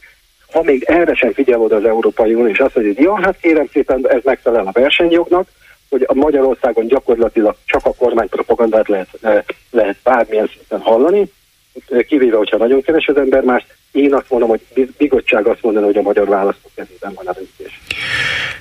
[0.52, 3.40] ha még erre sem figyel oda az Európai Unió, és azt mondja, hogy ja, hát
[3.40, 5.48] kérem szépen, ez megfelel a versenyjognak,
[5.88, 9.08] hogy a Magyarországon gyakorlatilag csak a kormánypropagandát lehet,
[9.70, 11.30] lehet bármilyen szinten hallani,
[12.08, 13.66] kivéve, hogyha nagyon keves az ember más.
[13.92, 14.60] Én azt mondom, hogy
[14.98, 17.80] bigottság azt mondani, hogy a magyar választók kezében van a döntés.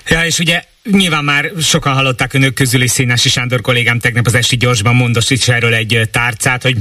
[0.08, 4.34] Ja, és ugye nyilván már sokan hallották önök közül, és Szénási Sándor kollégám tegnap az
[4.34, 6.76] esti gyorsban mondott is erről egy tárcát, hogy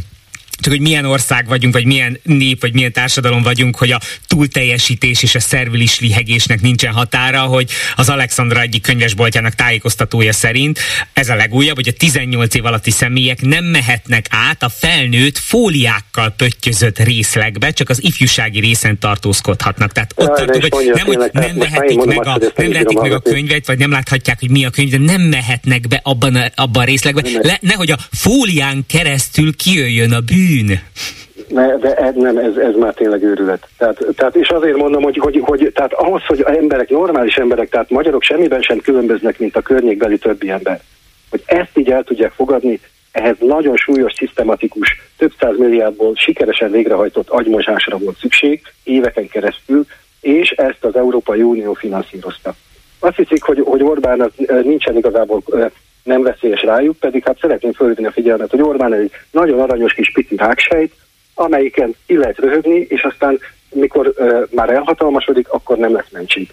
[0.59, 5.23] csak hogy milyen ország vagyunk, vagy milyen nép, vagy milyen társadalom vagyunk, hogy a túlteljesítés
[5.23, 10.79] és a szervilis lihegésnek nincsen határa, hogy az Alexandra egyik könyvesboltjának tájékoztatója szerint
[11.13, 16.29] ez a legújabb, hogy a 18 év alatti személyek nem mehetnek át a felnőtt fóliákkal
[16.29, 19.91] pöttyözött részlegbe, csak az ifjúsági részen tartózkodhatnak.
[19.91, 23.65] Tehát ott tartunk, hogy nem, hogy nem vehetik meg a, nem vehetik meg a könyvet,
[23.65, 26.85] vagy nem láthatják, hogy mi a könyv, de nem mehetnek be abban a, abban a
[26.85, 27.21] részlegbe.
[27.41, 30.79] Le, nehogy a fólián keresztül kijöjjön a bű bűn.
[31.47, 33.67] Ne, de ez, nem, ez, ez már tényleg őrület.
[33.77, 37.89] Tehát, tehát, és azért mondom, hogy, hogy, hogy tehát ahhoz, hogy emberek, normális emberek, tehát
[37.89, 40.81] magyarok semmiben sem különböznek, mint a környékbeli többi ember.
[41.29, 42.79] Hogy ezt így el tudják fogadni,
[43.11, 49.85] ehhez nagyon súlyos, szisztematikus, több száz milliárdból sikeresen végrehajtott agymosásra volt szükség éveken keresztül,
[50.21, 52.55] és ezt az Európai Unió finanszírozta.
[52.99, 54.31] Azt hiszik, hogy, hogy Orbán
[54.63, 55.43] nincsen igazából
[56.07, 60.11] nem veszélyes rájuk, pedig hát szeretném fölhívni a figyelmet, hogy Orbán egy nagyon aranyos kis
[60.11, 60.93] pici ráksejt,
[61.33, 63.39] amelyiken ki lehet röhögni, és aztán
[63.69, 66.49] mikor uh, már elhatalmasodik, akkor nem lesz mentség.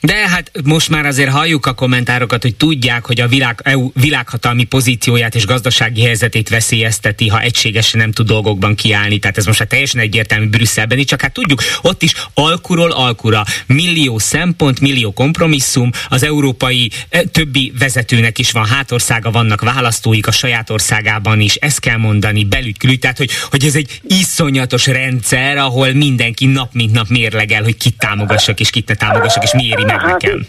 [0.00, 4.64] De hát most már azért halljuk a kommentárokat, hogy tudják, hogy a világ, EU világhatalmi
[4.64, 9.18] pozícióját és gazdasági helyzetét veszélyezteti, ha egységesen nem tud dolgokban kiállni.
[9.18, 13.44] Tehát ez most már teljesen egyértelmű Brüsszelben is, csak hát tudjuk, ott is alkuról alkura.
[13.66, 20.32] Millió szempont, millió kompromisszum, az európai e, többi vezetőnek is van hátországa, vannak választóik a
[20.32, 25.92] saját országában is, ezt kell mondani, belügykülű, tehát hogy, hogy ez egy iszonyatos rendszer, ahol
[25.92, 29.84] mindenki nap mint nap mérlegel, hogy kit támogassak és kit ne támogassak, és mi éri
[29.86, 30.40] meg hát, nekem.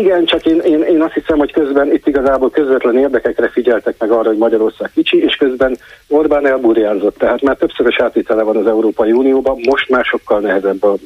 [0.00, 4.10] Igen, csak én, én, én azt hiszem, hogy közben itt igazából közvetlen érdekekre figyeltek meg
[4.10, 7.18] arra, hogy Magyarország kicsi, és közben Orbán elburjánzott.
[7.18, 10.96] Tehát már többszörös átvitele van az Európai Unióban, most már sokkal nehezebb a,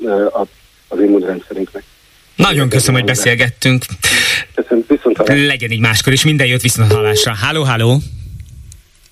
[0.41, 0.47] a,
[0.89, 1.83] az immunrendszerünknek.
[2.37, 3.85] Nagyon köszönöm, hogy beszélgettünk.
[4.55, 7.35] Köszönöm, viszont Legyen így máskor, és minden jót viszont hallásra.
[7.35, 7.97] Háló, háló!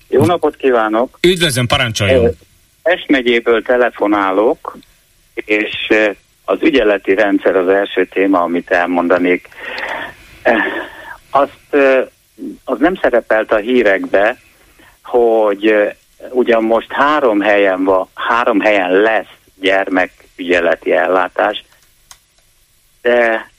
[0.09, 1.17] Jó napot kívánok!
[1.21, 2.29] Üdvözlöm, parancsoljon!
[2.81, 4.77] Es megyéből telefonálok,
[5.33, 5.87] és
[6.45, 9.49] az ügyeleti rendszer az első téma, amit elmondanék.
[10.41, 10.63] Eh,
[11.29, 11.75] azt,
[12.65, 14.37] az nem szerepelt a hírekbe,
[15.03, 15.93] hogy
[16.29, 21.63] ugyan most három helyen, van, három helyen lesz gyermekügyeleti ellátás,
[23.01, 23.49] de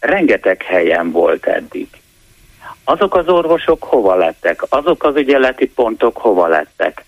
[0.00, 1.88] rengeteg helyen volt eddig.
[2.84, 4.62] Azok az orvosok hova lettek?
[4.68, 7.04] Azok az ügyeleti pontok hova lettek?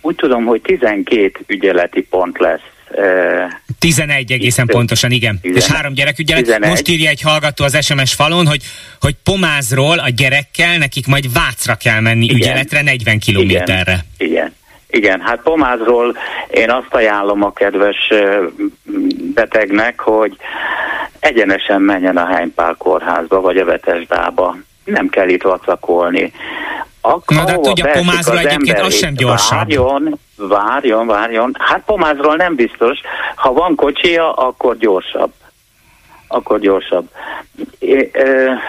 [0.00, 2.73] Úgy tudom, hogy 12 ügyeleti pont lesz
[3.78, 5.38] 11 egészen pontosan, igen.
[5.40, 5.62] 11.
[5.62, 6.44] És három gyerekügyelet.
[6.44, 6.68] 11.
[6.68, 8.62] Most írja egy hallgató az SMS falon, hogy,
[9.00, 12.36] hogy Pomázról a gyerekkel nekik majd Vácra kell menni igen.
[12.36, 14.04] ügyeletre 40 kilométerre.
[14.18, 14.32] Igen.
[14.32, 14.54] igen.
[14.94, 16.16] Igen, hát Pomázról
[16.50, 18.12] én azt ajánlom a kedves
[19.34, 20.36] betegnek, hogy
[21.20, 24.56] egyenesen menjen a Heimpál kórházba, vagy a Vetesdába.
[24.84, 26.32] Nem kell itt vacakolni.
[27.00, 29.58] Ak- Na de tudja, Pomázról egyébként az sem gyorsabb.
[29.58, 31.56] Várjon, várjon, várjon.
[31.58, 32.98] Hát Pomázról nem biztos.
[33.34, 35.32] Ha van kocsia, akkor gyorsabb.
[36.28, 37.08] Akkor gyorsabb.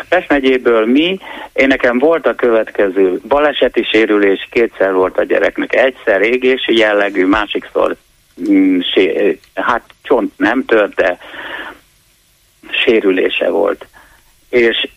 [0.10, 1.20] Pest megyéből mi,
[1.54, 5.76] én nekem volt a következő baleseti sérülés, kétszer volt a gyereknek.
[5.76, 7.96] Egyszer égési jellegű, másikszor
[8.50, 11.18] mm, sé, hát csont nem tört, de
[12.70, 13.86] sérülése volt.
[14.50, 14.88] És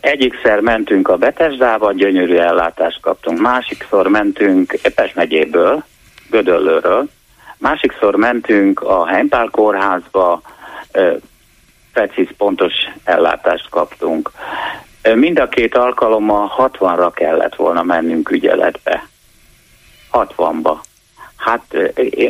[0.00, 3.40] Egyikszer mentünk a Betesdába, gyönyörű ellátást kaptunk.
[3.40, 5.84] Másikszor mentünk Epes megyéből,
[6.30, 7.08] Gödöllőről.
[7.58, 10.40] Másikszor mentünk a Heimpál kórházba,
[11.92, 12.72] precíz pontos
[13.04, 14.30] ellátást kaptunk.
[15.14, 19.08] Mind a két alkalommal 60-ra kellett volna mennünk ügyeletbe.
[20.12, 20.78] 60-ba.
[21.36, 21.76] Hát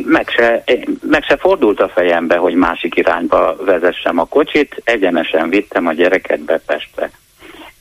[0.05, 0.65] meg se,
[1.01, 6.41] meg se fordult a fejembe, hogy másik irányba vezessem a kocsit, egyenesen vittem a gyereket
[6.41, 7.11] be Pestre.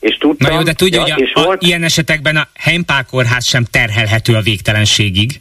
[0.00, 3.04] És tudtam, Na jó, de tudja, ja, hogy a, a, volt, ilyen esetekben a Heimpál
[3.04, 5.40] kórház sem terhelhető a végtelenségig.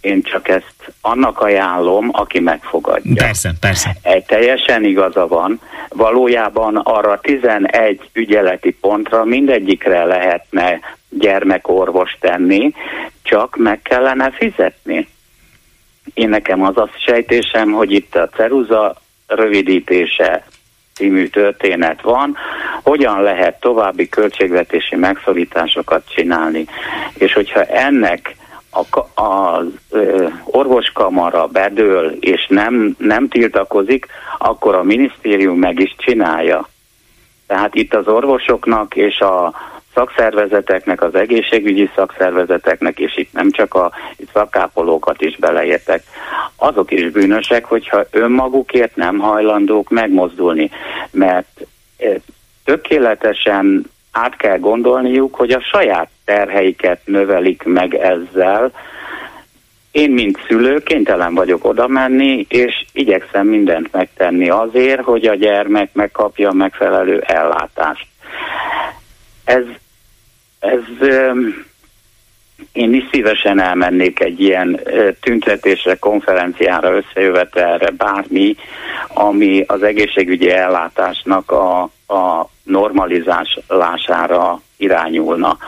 [0.00, 3.14] Én csak ezt annak ajánlom, aki megfogadja.
[3.14, 3.96] Persze, persze.
[4.02, 5.60] Egy teljesen igaza van.
[5.88, 12.74] Valójában arra 11 ügyeleti pontra mindegyikre lehetne gyermekorvos tenni,
[13.22, 15.08] csak meg kellene fizetni.
[16.14, 20.44] Én nekem az a sejtésem, hogy itt a ceruza rövidítése
[21.00, 22.36] című történet van,
[22.82, 26.64] hogyan lehet további költségvetési megszorításokat csinálni.
[27.14, 28.36] És hogyha ennek
[28.70, 29.66] a, az
[30.44, 34.06] orvoskamara bedől és nem, nem tiltakozik,
[34.38, 36.68] akkor a minisztérium meg is csinálja.
[37.46, 39.54] Tehát itt az orvosoknak és a
[40.00, 43.90] szakszervezeteknek, az egészségügyi szakszervezeteknek, és itt nem csak a
[44.32, 46.02] szakápolókat is beleértek,
[46.56, 50.70] azok is bűnösek, hogyha önmagukért nem hajlandók megmozdulni,
[51.10, 52.14] mert eh,
[52.64, 58.72] tökéletesen át kell gondolniuk, hogy a saját terheiket növelik meg ezzel.
[59.90, 65.92] Én, mint szülő, kénytelen vagyok oda menni, és igyekszem mindent megtenni azért, hogy a gyermek
[65.92, 68.06] megkapja megfelelő ellátást.
[69.44, 69.64] Ez,
[70.60, 71.08] ez
[72.72, 74.80] én is szívesen elmennék egy ilyen
[75.20, 78.56] tüntetésre, konferenciára, összejövetelre, bármi,
[79.08, 81.82] ami az egészségügyi ellátásnak a,
[82.14, 85.58] a normalizálására irányulna.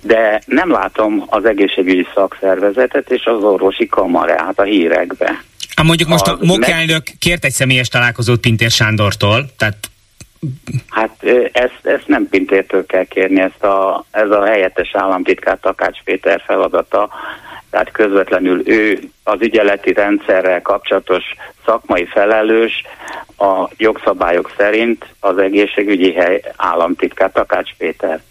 [0.00, 5.42] De nem látom az egészségügyi szakszervezetet és az orvosi kamarát a hírekbe.
[5.74, 9.91] Hát mondjuk most a, a MOK elnök kért egy személyes találkozót Pintér Sándortól, tehát
[10.88, 11.22] Hát
[11.52, 17.10] ezt, ezt nem Pintértől kell kérni, ezt a, ez a helyettes államtitkár Takács Péter feladata,
[17.70, 21.24] tehát közvetlenül ő az ügyeleti rendszerrel kapcsolatos
[21.64, 22.82] szakmai felelős
[23.38, 28.22] a jogszabályok szerint az egészségügyi hely államtitkár Takács Péter.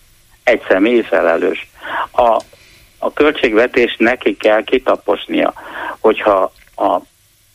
[0.44, 1.70] Egy személyi felelős.
[2.12, 2.42] A,
[3.00, 5.54] a költségvetést neki kell kitaposnia,
[6.00, 7.00] hogyha a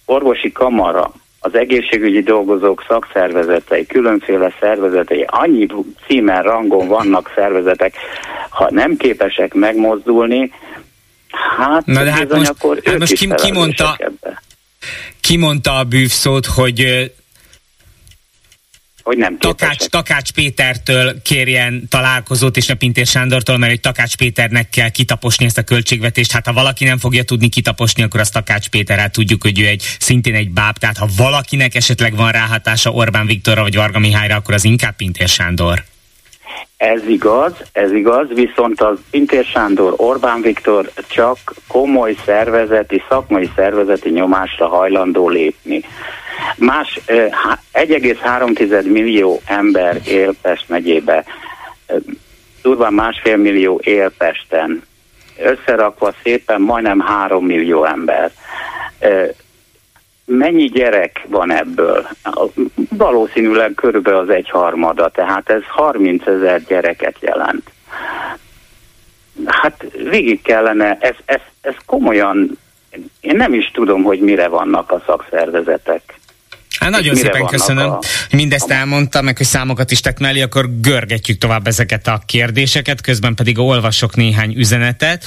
[0.05, 1.13] orvosi kamara
[1.47, 5.67] az egészségügyi dolgozók szakszervezetei, különféle szervezetei, annyi
[6.07, 7.95] címen, rangon vannak szervezetek,
[8.49, 10.53] ha nem képesek megmozdulni,
[11.57, 13.99] hát, Na de hát most, akkor hát most ki, ki, mondta,
[15.21, 17.11] ki mondta a bűvszót, hogy
[19.07, 24.69] hogy nem Takács, Takács Pétertől kérjen találkozót, és ne Pintér Sándortól, mert egy Takács Péternek
[24.69, 26.33] kell kitaposni ezt a költségvetést.
[26.33, 29.67] Hát ha valaki nem fogja tudni kitaposni, akkor az Takács Péter, hát tudjuk, hogy ő
[29.67, 34.35] egy szintén egy báb, tehát ha valakinek esetleg van ráhatása Orbán Viktorra vagy Varga Mihályra,
[34.35, 35.85] akkor az inkább Pintér Sándor.
[36.77, 44.11] Ez igaz, ez igaz, viszont az Pintér Sándor, Orbán Viktor csak komoly szervezeti, szakmai szervezeti
[44.11, 45.85] nyomásra hajlandó lépni.
[46.57, 51.25] Más 1,3 millió ember él Pest megyébe,
[52.63, 54.83] durván másfél millió él Pesten.
[55.39, 58.33] Összerakva szépen majdnem 3 millió ember.
[60.25, 62.07] Mennyi gyerek van ebből?
[62.89, 67.71] Valószínűleg körülbelül az egyharmada, tehát ez 30 ezer gyereket jelent.
[69.47, 72.59] Hát végig kellene, ez, ez, ez komolyan,
[73.21, 76.15] én nem is tudom, hogy mire vannak a szakszervezetek.
[76.81, 77.95] Hát nagyon szépen köszönöm, a...
[77.95, 83.01] hogy mindezt elmondta, meg hogy számokat is tett mellé, akkor görgetjük tovább ezeket a kérdéseket,
[83.01, 85.25] közben pedig olvasok néhány üzenetet.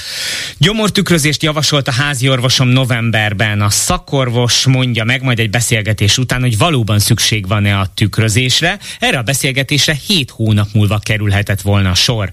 [0.58, 3.60] Gyomortükrözést javasolt a házi orvosom novemberben.
[3.60, 8.78] A szakorvos mondja meg majd egy beszélgetés után, hogy valóban szükség van-e a tükrözésre.
[8.98, 12.30] Erre a beszélgetésre 7 hónap múlva kerülhetett volna a sor.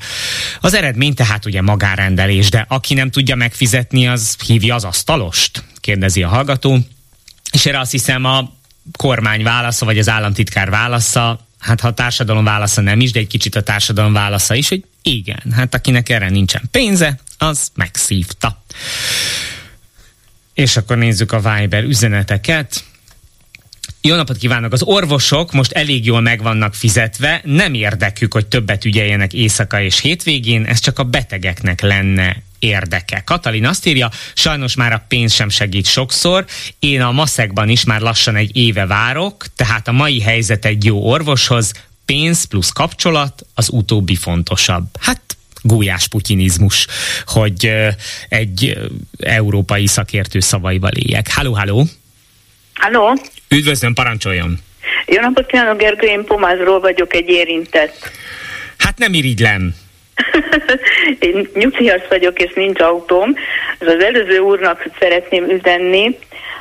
[0.61, 5.63] Az eredmény tehát ugye magárendelés, de aki nem tudja megfizetni, az hívja az asztalost?
[5.79, 6.79] Kérdezi a hallgató.
[7.51, 8.56] És erre azt hiszem a
[8.97, 13.27] kormány válasza, vagy az államtitkár válasza, hát ha a társadalom válasza nem is, de egy
[13.27, 18.63] kicsit a társadalom válasza is, hogy igen, hát akinek erre nincsen pénze, az megszívta.
[20.53, 22.83] És akkor nézzük a Viber üzeneteket.
[24.01, 24.73] Jó napot kívánok!
[24.73, 29.99] Az orvosok most elég jól meg vannak fizetve, nem érdekük, hogy többet ügyeljenek éjszaka és
[29.99, 33.21] hétvégén, ez csak a betegeknek lenne érdeke.
[33.25, 36.45] Katalin azt írja, sajnos már a pénz sem segít sokszor,
[36.79, 41.09] én a maszekban is már lassan egy éve várok, tehát a mai helyzet egy jó
[41.09, 41.71] orvoshoz,
[42.05, 44.85] pénz plusz kapcsolat, az utóbbi fontosabb.
[44.99, 45.21] Hát
[45.61, 46.87] gulyás putinizmus,
[47.25, 47.71] hogy
[48.29, 48.77] egy
[49.19, 51.33] európai szakértő szavaival éljek.
[51.33, 51.87] Halló, halló!
[52.73, 53.21] Halló!
[53.47, 54.59] Üdvözlöm, parancsoljon!
[55.05, 58.11] Jó napot kívánok, Gergő, én Pomázról vagyok egy érintett.
[58.77, 59.75] Hát nem irigylem.
[61.19, 63.35] Én nyugdíjas vagyok, és nincs autóm.
[63.79, 66.17] Az, az előző úrnak szeretném üzenni,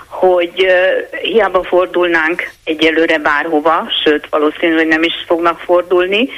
[0.06, 6.28] hogy uh, hiába fordulnánk egyelőre bárhova, sőt valószínű, hogy nem is fognak fordulni.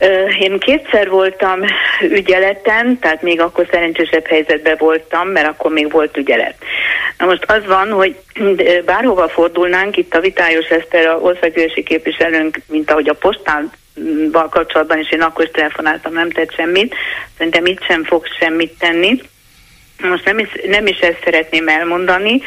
[0.00, 1.60] Uh, én kétszer voltam
[2.00, 6.54] ügyeleten, tehát még akkor szerencsésebb helyzetben voltam, mert akkor még volt ügyelet.
[7.18, 8.16] Na most az van, hogy
[8.84, 13.72] bárhova fordulnánk, itt a Vitályos Eszter, a országgyűlési képviselőnk, mint ahogy a postán
[14.32, 16.94] val kapcsolatban is én akkor is telefonáltam, nem tett semmit.
[17.36, 19.20] Szerintem itt sem fog semmit tenni.
[20.02, 22.42] Most nem is, nem is ezt szeretném elmondani,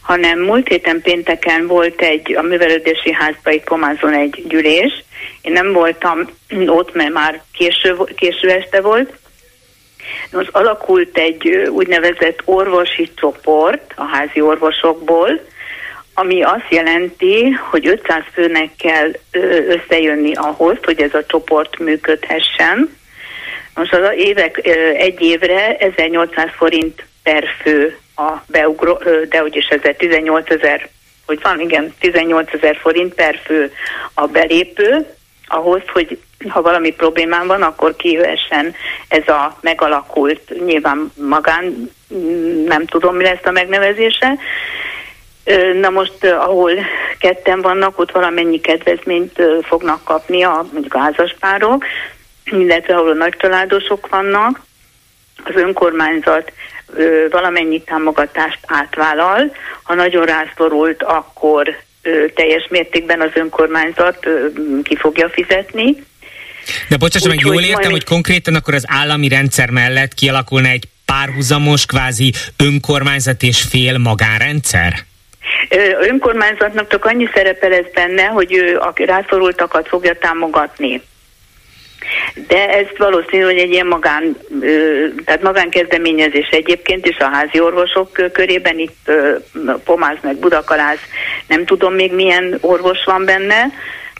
[0.00, 5.04] hanem múlt héten pénteken volt egy, a művelődési házba egy Pomázon egy gyűlés.
[5.42, 6.28] Én nem voltam
[6.78, 9.12] ott, mert már késő, késő este volt.
[10.32, 15.40] Most alakult egy úgynevezett orvosi csoport a házi orvosokból,
[16.20, 19.10] ami azt jelenti, hogy 500 főnek kell
[19.68, 22.96] összejönni ahhoz, hogy ez a csoport működhessen.
[23.74, 24.66] Most az évek
[24.96, 30.88] egy évre 1800 forint per fő a beugró, de úgyis ez 18 ezer,
[31.26, 33.72] hogy van, igen, 18 ezer forint per fő
[34.14, 35.06] a belépő,
[35.46, 38.74] ahhoz, hogy ha valami problémám van, akkor kijöhessen
[39.08, 41.90] ez a megalakult, nyilván magán,
[42.66, 44.38] nem tudom, mi lesz a megnevezése.
[45.80, 46.72] Na most, ahol
[47.18, 51.84] ketten vannak, ott valamennyi kedvezményt fognak kapni a mondjuk a házaspárok,
[52.44, 54.60] illetve ahol a nagy családosok vannak,
[55.44, 56.52] az önkormányzat
[57.30, 59.56] valamennyi támogatást átvállal.
[59.82, 61.76] Ha nagyon rászorult, akkor
[62.34, 64.26] teljes mértékben az önkormányzat
[64.82, 65.96] ki fogja fizetni.
[66.88, 67.90] De bocsáss meg, jól értem, majd...
[67.90, 75.06] hogy konkrétan akkor az állami rendszer mellett kialakulna egy párhuzamos, kvázi önkormányzat és fél magánrendszer?
[76.00, 81.02] Önkormányzatnak csak annyi szerepe lesz benne, hogy ő a rászorultakat fogja támogatni.
[82.46, 84.36] De ez valószínű, hogy egy ilyen magán,
[85.24, 89.10] tehát magánkezdeményezés egyébként is a házi orvosok körében, itt
[89.84, 91.02] Pomáz meg Budakalász,
[91.46, 93.66] nem tudom még milyen orvos van benne,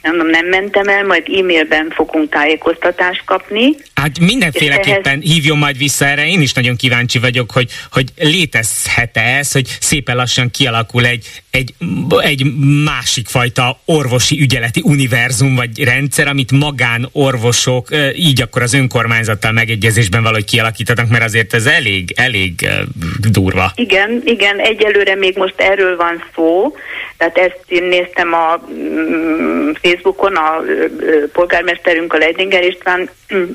[0.01, 3.75] nem, nem mentem el, majd e-mailben fogunk tájékoztatást kapni.
[3.95, 5.31] Hát mindenféleképpen ehhez...
[5.31, 10.15] hívjon majd vissza erre, én is nagyon kíváncsi vagyok, hogy, hogy létezhet-e ez, hogy szépen
[10.15, 11.73] lassan kialakul egy, egy,
[12.19, 12.43] egy
[12.83, 20.45] másik fajta orvosi ügyeleti univerzum vagy rendszer, amit magánorvosok így akkor az önkormányzattal megegyezésben valahogy
[20.45, 22.67] kialakítanak, mert azért ez elég, elég
[23.31, 23.71] durva.
[23.75, 26.73] Igen, igen, egyelőre még most erről van szó,
[27.17, 30.61] tehát ezt én néztem a mm, Facebookon, a
[31.33, 33.09] polgármesterünk, a Leidinger István,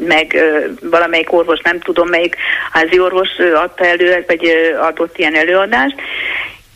[0.06, 0.42] meg
[0.80, 2.36] valamelyik orvos, nem tudom melyik
[2.72, 5.94] házi orvos adta elő, vagy adott ilyen előadást,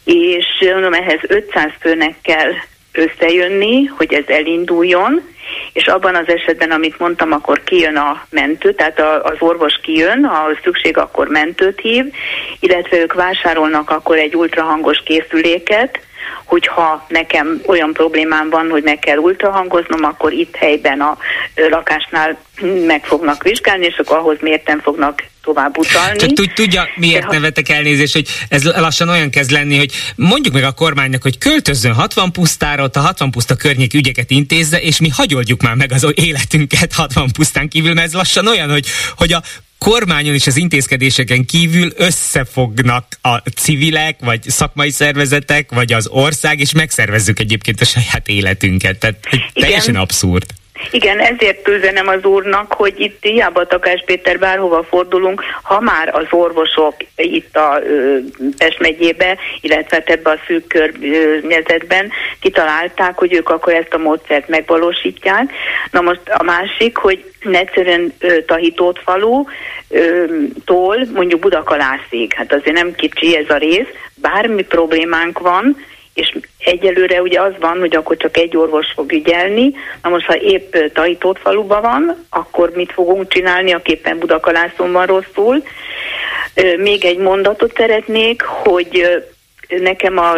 [0.04, 2.52] és mondom, ehhez 500 főnek kell
[2.92, 5.22] összejönni, hogy ez elinduljon,
[5.72, 10.50] és abban az esetben, amit mondtam, akkor kijön a mentő, tehát az orvos kijön, ha
[10.62, 12.04] szükség, akkor mentőt hív,
[12.60, 16.00] illetve ők vásárolnak akkor egy ultrahangos készüléket,
[16.44, 21.18] hogyha nekem olyan problémám van, hogy meg kell ultrahangoznom, akkor itt helyben a
[21.70, 22.38] lakásnál
[22.86, 26.18] meg fognak vizsgálni, és akkor ahhoz mérten fognak tovább utalni.
[26.18, 27.32] Csak tudja, miért ha...
[27.32, 31.92] nevetek elnézést, hogy ez lassan olyan kezd lenni, hogy mondjuk meg a kormánynak, hogy költözzön
[31.92, 36.12] 60 pusztára, ott a 60 puszta környék ügyeket intézze, és mi hagyoldjuk már meg az
[36.14, 39.42] életünket 60 pusztán kívül, mert ez lassan olyan, hogy, hogy a
[39.78, 46.72] kormányon és az intézkedéseken kívül összefognak a civilek, vagy szakmai szervezetek, vagy az ország, és
[46.72, 48.98] megszervezzük egyébként a saját életünket.
[48.98, 50.46] Tehát teljesen abszurd.
[50.90, 56.26] Igen, ezért üzenem az úrnak, hogy itt hiába Takás Péter bárhova fordulunk, ha már az
[56.30, 57.80] orvosok itt a
[58.58, 62.10] Pest megyébe, illetve hát ebbe a szűk környezetben
[62.40, 65.52] kitalálták, hogy ők akkor ezt a módszert megvalósítják.
[65.90, 68.12] Na most a másik, hogy egyszerűen
[68.46, 69.44] Tahitót falu
[70.64, 75.76] tól mondjuk Budakalászig, hát azért nem kicsi ez a rész, bármi problémánk van,
[76.18, 79.72] és egyelőre ugye az van, hogy akkor csak egy orvos fog ügyelni.
[80.02, 85.06] Na most, ha épp Tahitót faluban van, akkor mit fogunk csinálni, aki éppen Budakalászon van
[85.06, 85.62] rosszul.
[86.76, 89.22] Még egy mondatot szeretnék, hogy
[89.68, 90.34] nekem a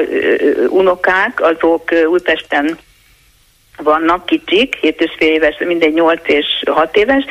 [0.68, 2.78] unokák, azok Újpesten
[3.76, 7.24] vannak kicsik, 7 és fél éves, mindegy 8 és 6 éves,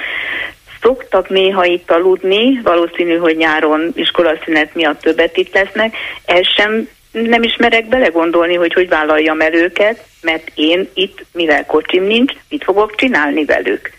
[0.82, 5.96] szoktak néha itt aludni, valószínű, hogy nyáron iskolaszünet miatt többet itt lesznek,
[6.26, 12.04] ez sem nem ismerek belegondolni, hogy hogy vállaljam el őket, mert én itt, mivel kocsim
[12.04, 13.92] nincs, mit fogok csinálni velük.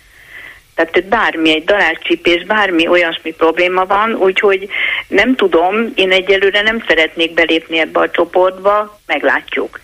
[0.74, 4.68] Tehát bármi, egy daráscsípés, bármi olyasmi probléma van, úgyhogy
[5.08, 9.80] nem tudom, én egyelőre nem szeretnék belépni ebbe a csoportba, meglátjuk.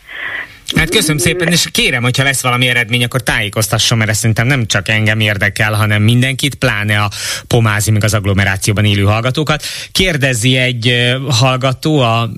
[0.77, 4.89] Hát köszönöm szépen, és kérem, hogyha lesz valami eredmény, akkor tájékoztasson, mert szerintem nem csak
[4.89, 7.11] engem érdekel, hanem mindenkit, pláne a
[7.47, 9.65] pomázi, meg az agglomerációban élő hallgatókat.
[9.93, 12.31] Kérdezi egy hallgató a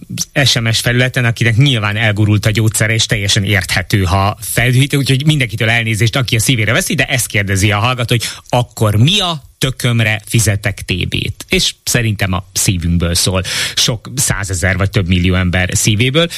[0.45, 6.17] SMS felületen, akinek nyilván elgurult a gyógyszere, és teljesen érthető, ha felhűítő, úgyhogy mindenkitől elnézést,
[6.17, 10.83] aki a szívére veszi, de ezt kérdezi a hallgató, hogy akkor mi a tökömre fizetek
[10.85, 11.45] TB-t.
[11.49, 13.43] És szerintem a szívünkből szól.
[13.75, 16.29] Sok százezer vagy több millió ember szívéből.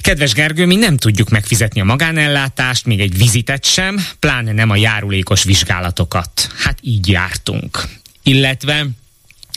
[0.00, 4.76] Kedves Gergő, mi nem tudjuk megfizetni a magánellátást, még egy vizitet sem, pláne nem a
[4.76, 6.48] járulékos vizsgálatokat.
[6.56, 7.82] Hát így jártunk.
[8.22, 8.86] Illetve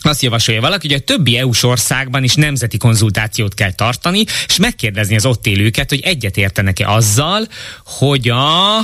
[0.01, 5.15] azt javasolja valaki, hogy a többi EU-s országban is nemzeti konzultációt kell tartani, és megkérdezni
[5.15, 7.47] az ott élőket, hogy egyet értenek-e azzal,
[7.85, 8.79] hogy a...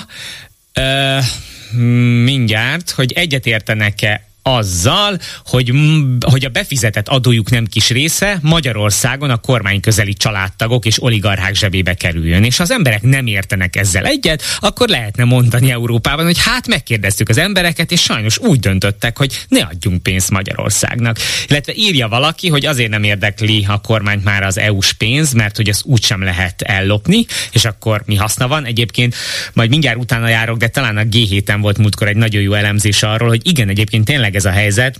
[0.73, 1.17] Ö,
[2.23, 5.71] mindjárt, hogy egyetértenek-e azzal, hogy,
[6.25, 11.93] hogy a befizetett adójuk nem kis része Magyarországon a kormány közeli családtagok és oligarchák zsebébe
[11.93, 12.43] kerüljön.
[12.43, 17.37] És az emberek nem értenek ezzel egyet, akkor lehetne mondani Európában, hogy hát megkérdeztük az
[17.37, 21.17] embereket, és sajnos úgy döntöttek, hogy ne adjunk pénzt Magyarországnak.
[21.47, 25.69] Illetve írja valaki, hogy azért nem érdekli a kormányt már az EU-s pénz, mert hogy
[25.69, 28.65] ezt úgysem lehet ellopni, és akkor mi haszna van.
[28.65, 29.15] Egyébként
[29.53, 33.29] majd mindjárt utána járok, de talán a G7-en volt múltkor egy nagyon jó elemzés arról,
[33.29, 34.99] hogy igen, egyébként tényleg tényleg ez a helyzet,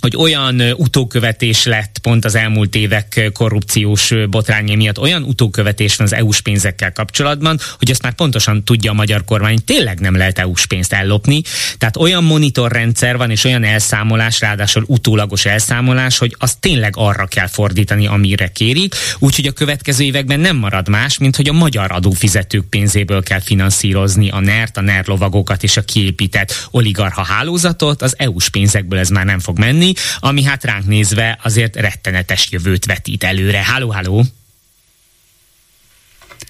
[0.00, 6.12] hogy olyan utókövetés lett pont az elmúlt évek korrupciós botrányai miatt, olyan utókövetés van az
[6.12, 10.66] EU-s pénzekkel kapcsolatban, hogy azt már pontosan tudja a magyar kormány, tényleg nem lehet EU-s
[10.66, 11.42] pénzt ellopni.
[11.78, 17.46] Tehát olyan monitorrendszer van, és olyan elszámolás, ráadásul utólagos elszámolás, hogy azt tényleg arra kell
[17.46, 18.94] fordítani, amire kérik.
[19.18, 24.28] Úgyhogy a következő években nem marad más, mint hogy a magyar adófizetők pénzéből kell finanszírozni
[24.28, 28.02] a NERT, a NER lovagokat és a kiépített oligarha hálózatot.
[28.02, 29.83] Az EU-s pénzekből ez már nem fog menni
[30.18, 33.58] ami hát ránk nézve azért rettenetes jövőt vetít előre.
[33.58, 34.22] Háló, háló!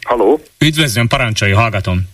[0.02, 0.42] Halló!
[0.58, 2.08] Üdvözlöm, parancsolj, hallgatom!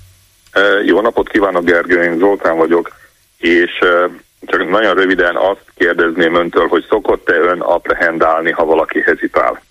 [0.50, 2.96] E, jó napot kívánok, Gergő, én Zoltán vagyok,
[3.38, 4.10] és e,
[4.46, 9.62] csak nagyon röviden azt kérdezném öntől, hogy szokott-e ön apprehendálni, ha valaki hezitál?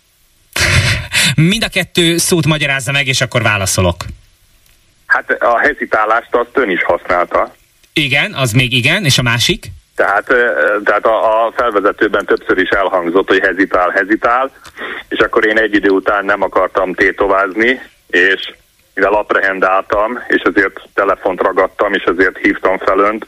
[1.36, 4.06] Mind a kettő szót magyarázza meg, és akkor válaszolok.
[5.06, 7.56] Hát a hezitálást azt ön is használta.
[7.93, 9.72] Igen, az még igen, és a másik?
[10.00, 10.26] Tehát,
[10.84, 14.52] tehát a, a felvezetőben többször is elhangzott, hogy hezitál, hezitál,
[15.10, 18.54] és akkor én egy idő után nem akartam tétovázni, és
[18.95, 23.26] mivel aprehendáltam, és ezért telefont ragadtam, és ezért hívtam fel önt,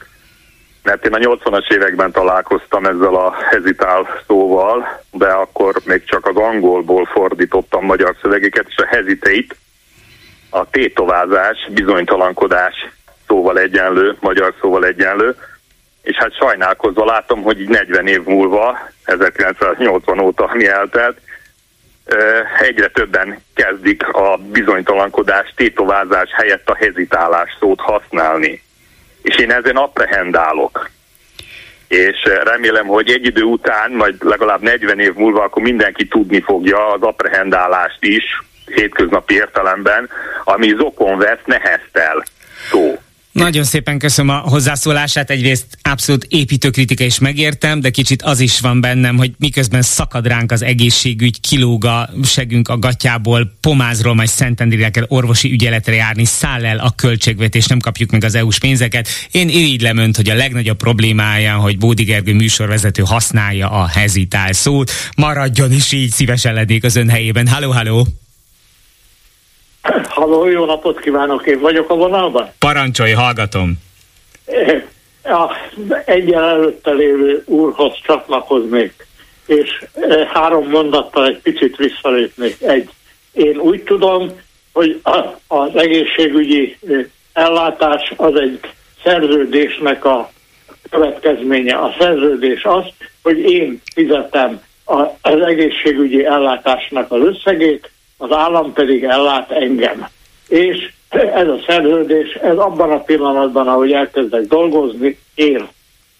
[0.82, 6.36] mert én a 80-as években találkoztam ezzel a hezitál szóval, de akkor még csak az
[6.36, 9.54] angolból fordítottam magyar szövegeket, és a hesitate,
[10.50, 12.74] a tétovázás, bizonytalankodás
[13.26, 15.36] szóval egyenlő, magyar szóval egyenlő,
[16.02, 21.18] és hát sajnálkozva látom, hogy így 40 év múlva, 1980 óta, mi eltelt,
[22.60, 28.62] egyre többen kezdik a bizonytalankodás, tétovázás helyett a hezitálás szót használni.
[29.22, 30.90] És én ezen apprehendálok.
[31.88, 36.92] És remélem, hogy egy idő után, majd legalább 40 év múlva, akkor mindenki tudni fogja
[36.92, 38.24] az apprehendálást is,
[38.66, 40.08] hétköznapi értelemben,
[40.44, 42.24] ami zokon vesz, neheztel
[42.70, 42.98] szó.
[43.32, 45.30] Nagyon szépen köszönöm a hozzászólását.
[45.30, 50.52] Egyrészt abszolút építőkritika is megértem, de kicsit az is van bennem, hogy miközben szakad ránk
[50.52, 56.64] az egészségügy, kilóg a segünk a gatyából, pomázról, majd Szentendrére kell orvosi ügyeletre járni, száll
[56.64, 59.08] el a költségvetés, nem kapjuk meg az EU-s pénzeket.
[59.30, 64.90] Én irigylem önt, hogy a legnagyobb problémája, hogy Bódi Gergő műsorvezető használja a hezitál szót.
[65.16, 67.48] Maradjon is így, szívesen lennék az ön helyében.
[67.48, 68.21] Halló, halló!
[70.16, 72.50] Halló, jó napot kívánok, én vagyok a vonalban.
[72.58, 73.72] Parancsolj, hallgatom.
[75.24, 75.54] A
[76.04, 79.06] egyen előtte lévő úrhoz csatlakoznék,
[79.46, 82.56] és e, három mondattal egy picit visszalépnék.
[82.60, 82.90] Egy,
[83.32, 84.40] én úgy tudom,
[84.72, 85.00] hogy
[85.46, 86.92] az egészségügyi e,
[87.32, 88.60] ellátás az egy
[89.04, 90.30] szerződésnek a
[90.90, 91.74] következménye.
[91.74, 92.84] A szerződés az,
[93.22, 94.62] hogy én fizetem
[95.20, 97.90] az egészségügyi ellátásnak az összegét,
[98.22, 100.08] az állam pedig ellát engem.
[100.48, 105.68] És ez a szerződés, ez abban a pillanatban, ahogy elkezdek dolgozni, él.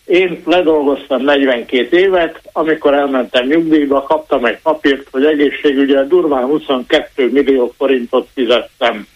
[0.05, 7.73] Én ledolgoztam 42 évet, amikor elmentem nyugdíjba, kaptam egy papírt, hogy egészségügyre durván 22 millió
[7.77, 9.07] forintot fizettem.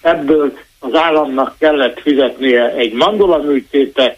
[0.00, 4.16] Ebből az államnak kellett fizetnie egy mandulaműtétet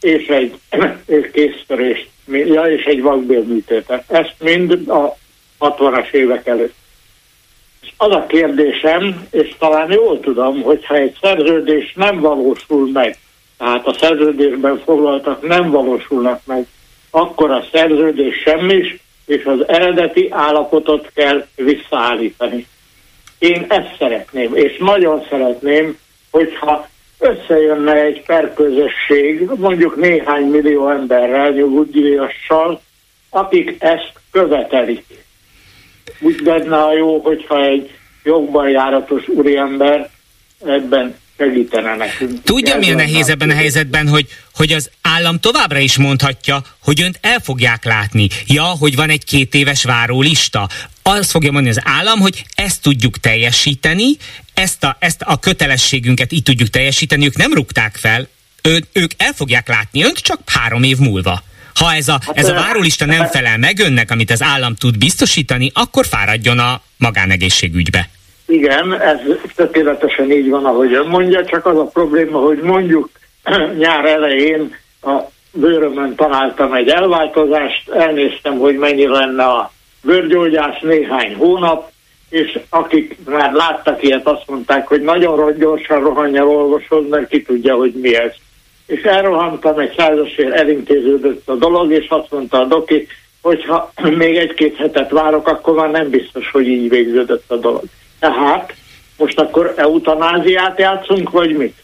[0.00, 0.54] és egy
[1.16, 4.10] és késztörést, ja, és egy vakbélműtétet.
[4.10, 5.16] Ezt mind a
[5.60, 6.74] 60-as évek előtt.
[7.96, 13.18] Az a kérdésem, és talán jól tudom, hogyha egy szerződés nem valósul meg,
[13.58, 16.66] tehát a szerződésben foglaltak nem valósulnak meg,
[17.10, 22.66] akkor a szerződés semmis, és az eredeti állapotot kell visszaállítani.
[23.38, 25.98] Én ezt szeretném, és nagyon szeretném,
[26.30, 32.80] hogyha összejönne egy perközösség, mondjuk néhány millió emberrel, nyugodtdíjassal,
[33.30, 35.25] akik ezt követelik
[36.20, 37.90] úgy lenne a jó, hogyha egy
[38.22, 40.10] jogban járatos úriember
[40.66, 42.42] ebben segítene nekünk.
[42.42, 47.02] Tudja, mi a nehéz ebben a helyzetben, hogy, hogy az állam továbbra is mondhatja, hogy
[47.02, 48.28] önt el fogják látni.
[48.46, 50.68] Ja, hogy van egy két éves várólista.
[51.02, 54.16] Azt fogja mondani az állam, hogy ezt tudjuk teljesíteni,
[54.54, 58.28] ezt a, ezt a kötelességünket így tudjuk teljesíteni, ők nem rúgták fel,
[58.62, 61.42] ő, ők el fogják látni önt csak három év múlva.
[61.78, 65.70] Ha ez a, ez a várólista nem felel meg önnek, amit az állam tud biztosítani,
[65.74, 68.08] akkor fáradjon a magánegészségügybe.
[68.46, 69.18] Igen, ez
[69.54, 73.10] tökéletesen így van, ahogy ön mondja, csak az a probléma, hogy mondjuk
[73.78, 75.20] nyár elején a
[75.52, 79.72] bőrömön találtam egy elváltozást, elnéztem, hogy mennyi lenne a
[80.02, 81.90] bőrgyógyász néhány hónap,
[82.28, 87.74] és akik már láttak ilyet, azt mondták, hogy nagyon gyorsan rohanja orvoshoz, mert ki tudja,
[87.74, 88.32] hogy mi ez.
[88.86, 93.06] És elrohantam, egy százasért elintéződött a dolog, és azt mondta a doki,
[93.40, 97.84] hogyha még egy-két hetet várok, akkor már nem biztos, hogy így végződött a dolog.
[98.18, 98.74] Tehát
[99.16, 101.74] most akkor eutanáziát játszunk, vagy mit?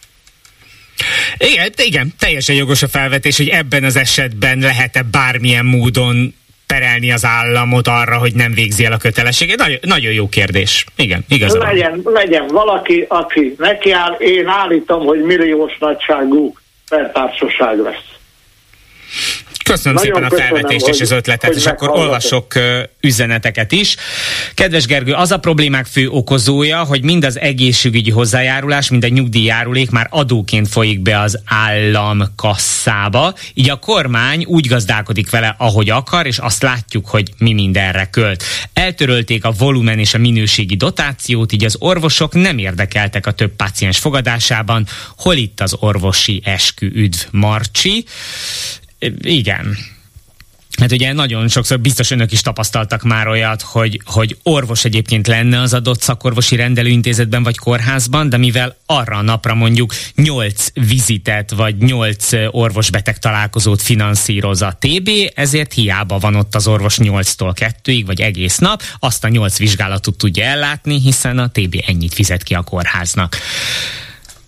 [1.36, 6.34] Igen, igen, teljesen jogos a felvetés, hogy ebben az esetben lehet-e bármilyen módon
[6.66, 9.56] perelni az államot arra, hogy nem végzi el a kötelességét?
[9.56, 10.84] Nagyon, nagyon jó kérdés.
[10.96, 11.60] Igen, igazán.
[11.60, 16.54] Legyen, legyen valaki, aki nekiáll, én állítom, hogy milliós nagyságú
[16.92, 18.11] feltársaság lesz.
[19.64, 22.54] Köszönöm Nagyon szépen a felvetést és az ötletet, és akkor olvasok
[23.00, 23.96] üzeneteket is.
[24.54, 29.90] Kedves Gergő, az a problémák fő okozója, hogy mind az egészségügyi hozzájárulás, mind a nyugdíjjárulék
[29.90, 36.26] már adóként folyik be az állam kasszába, így a kormány úgy gazdálkodik vele, ahogy akar,
[36.26, 38.44] és azt látjuk, hogy mi mindenre költ.
[38.72, 43.98] Eltörölték a volumen és a minőségi dotációt, így az orvosok nem érdekeltek a több páciens
[43.98, 44.86] fogadásában.
[45.16, 48.04] Hol itt az orvosi eskü üdv Marcsi?
[49.20, 49.76] Igen.
[50.80, 55.60] Hát ugye nagyon sokszor biztos önök is tapasztaltak már olyat, hogy, hogy orvos egyébként lenne
[55.60, 61.76] az adott szakorvosi rendelőintézetben vagy kórházban, de mivel arra a napra mondjuk 8 vizitet vagy
[61.76, 68.20] 8 orvosbeteg találkozót finanszíroz a TB, ezért hiába van ott az orvos 8-tól 2-ig vagy
[68.20, 72.62] egész nap, azt a 8 vizsgálatot tudja ellátni, hiszen a TB ennyit fizet ki a
[72.62, 73.36] kórháznak.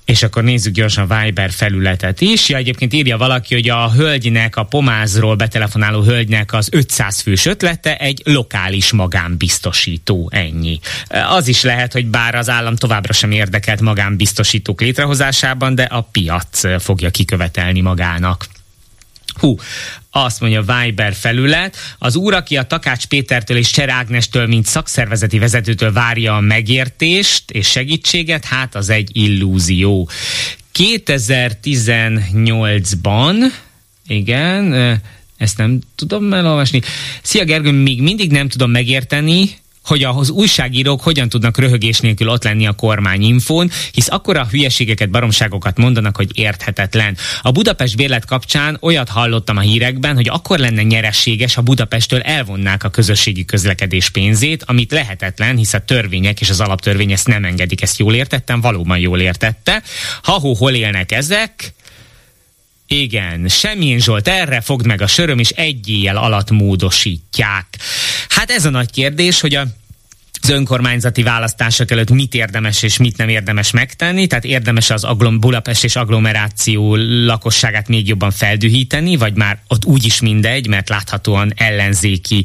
[0.05, 2.49] És akkor nézzük gyorsan a Viber felületet is.
[2.49, 7.97] Ja, egyébként írja valaki, hogy a hölgynek, a pomázról betelefonáló hölgynek az 500 fős ötlete
[7.97, 10.81] egy lokális magánbiztosító, ennyi.
[11.29, 16.83] Az is lehet, hogy bár az állam továbbra sem érdekelt magánbiztosítók létrehozásában, de a piac
[16.83, 18.47] fogja kikövetelni magának.
[19.35, 19.57] Hú,
[20.11, 25.39] azt mondja Viber felület, az úr, aki a Takács Pétertől és Cser Ágnestől, mint szakszervezeti
[25.39, 30.09] vezetőtől várja a megértést és segítséget, hát az egy illúzió.
[30.79, 33.35] 2018-ban,
[34.07, 34.73] igen,
[35.37, 36.81] ezt nem tudom elolvasni.
[37.23, 39.51] Szia Gergő, még mindig nem tudom megérteni,
[39.85, 45.79] hogy az újságírók hogyan tudnak röhögés nélkül ott lenni a kormányinfón, hisz akkora hülyeségeket, baromságokat
[45.79, 47.17] mondanak, hogy érthetetlen.
[47.43, 52.85] A Budapest bérlet kapcsán olyat hallottam a hírekben, hogy akkor lenne nyerességes, ha Budapesttől elvonnák
[52.85, 57.83] a közösségi közlekedés pénzét, amit lehetetlen, hisz a törvények és az alaptörvény ezt nem engedik.
[57.83, 59.83] Ezt jól értettem, valóban jól értette.
[60.23, 61.75] Ha-hó, hol élnek ezek?
[62.89, 67.67] Igen, Semmilyen Zsolt, erre fogd meg a söröm, és egy éjjel alatt módosítják.
[68.29, 69.67] Hát ez a nagy kérdés, hogy a
[70.45, 75.41] az önkormányzati választások előtt mit érdemes és mit nem érdemes megtenni, tehát érdemes az aglom,
[75.41, 82.45] Budapest és agglomeráció lakosságát még jobban feldühíteni, vagy már ott úgyis mindegy, mert láthatóan ellenzéki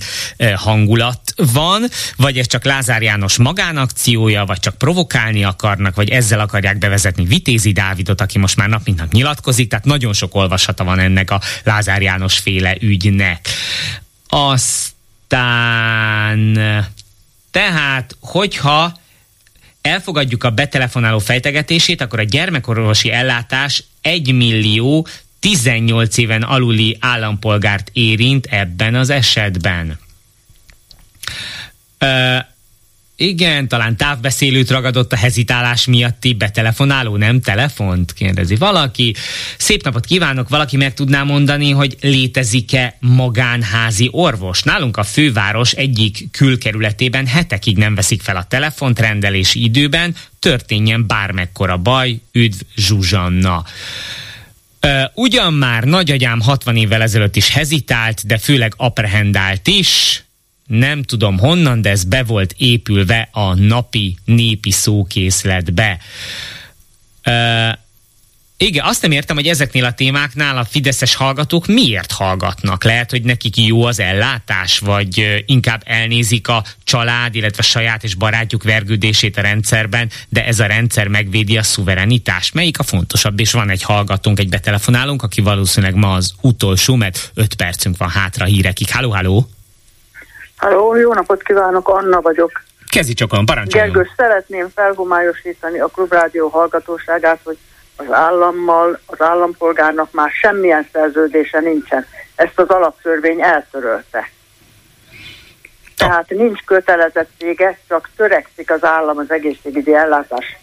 [0.56, 1.84] hangulat van,
[2.16, 7.72] vagy ez csak Lázár János magánakciója, vagy csak provokálni akarnak, vagy ezzel akarják bevezetni Vitézi
[7.72, 11.42] Dávidot, aki most már nap mint nap nyilatkozik, tehát nagyon sok olvasata van ennek a
[11.64, 13.48] Lázár János féle ügynek.
[14.28, 15.38] Aztán
[17.52, 18.94] tehát, hogyha
[19.82, 25.08] elfogadjuk a betelefonáló fejtegetését, akkor a gyermekorvosi ellátás 1 millió
[25.40, 30.00] 18 éven aluli állampolgárt érint ebben az esetben.
[31.98, 32.38] Ö,
[33.20, 38.14] igen, talán távbeszélőt ragadott a hezitálás miatti betelefonáló, nem telefont?
[38.14, 39.16] Kérdezi valaki.
[39.58, 44.64] Szép napot kívánok, valaki meg tudná mondani, hogy létezik-e magánházi orvos?
[44.64, 51.78] Nálunk a főváros egyik külkerületében hetekig nem veszik fel a telefont rendelési időben, történjen bármekkora
[51.78, 53.64] baj, üdv Zsuzsanna.
[55.14, 60.24] Ugyan már nagyagyám 60 évvel ezelőtt is hezitált, de főleg aprehendált is,
[60.70, 65.98] nem tudom honnan, de ez be volt épülve a napi népi szókészletbe.
[67.26, 67.78] Uh,
[68.62, 72.84] igen, azt nem értem, hogy ezeknél a témáknál a fideszes hallgatók miért hallgatnak.
[72.84, 78.64] Lehet, hogy nekik jó az ellátás, vagy inkább elnézik a család, illetve saját és barátjuk
[78.64, 82.54] vergődését a rendszerben, de ez a rendszer megvédi a szuverenitást.
[82.54, 83.40] Melyik a fontosabb?
[83.40, 88.10] És van egy hallgatónk, egy betelefonálunk, aki valószínűleg ma az utolsó, mert öt percünk van
[88.10, 88.92] hátra hírekig.
[88.92, 89.50] Halló, halló!
[90.60, 92.52] Halló, jó napot kívánok, Anna vagyok.
[92.90, 93.92] Kezdj csak a parancsoljon.
[93.92, 97.58] Gergő, szeretném felhomályosítani a klubrádió hallgatóságát, hogy
[97.96, 102.06] az állammal, az állampolgárnak már semmilyen szerződése nincsen.
[102.36, 104.30] Ezt az alaptörvény eltörölte.
[105.98, 110.58] Tehát nincs kötelezettsége, csak törekszik az állam az egészségügyi ellátás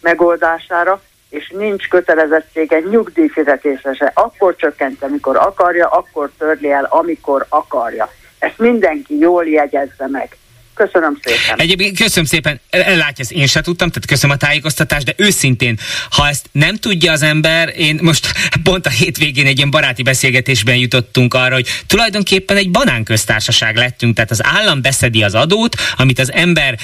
[0.00, 4.10] megoldására, és nincs kötelezettsége nyugdíjfizetésre se.
[4.14, 8.10] Akkor csökkent, amikor akarja, akkor törli el, amikor akarja.
[8.40, 10.36] Ezt mindenki jól jegyezze meg.
[10.74, 11.58] Köszönöm szépen.
[11.58, 12.60] Egyébként köszönöm szépen.
[12.70, 15.78] Látja, ezt én sem tudtam, tehát köszönöm a tájékoztatást, de őszintén,
[16.10, 18.32] ha ezt nem tudja az ember, én most
[18.62, 24.30] pont a hétvégén egy ilyen baráti beszélgetésben jutottunk arra, hogy tulajdonképpen egy banánköztársaság lettünk, tehát
[24.30, 26.78] az állam beszedi az adót, amit az ember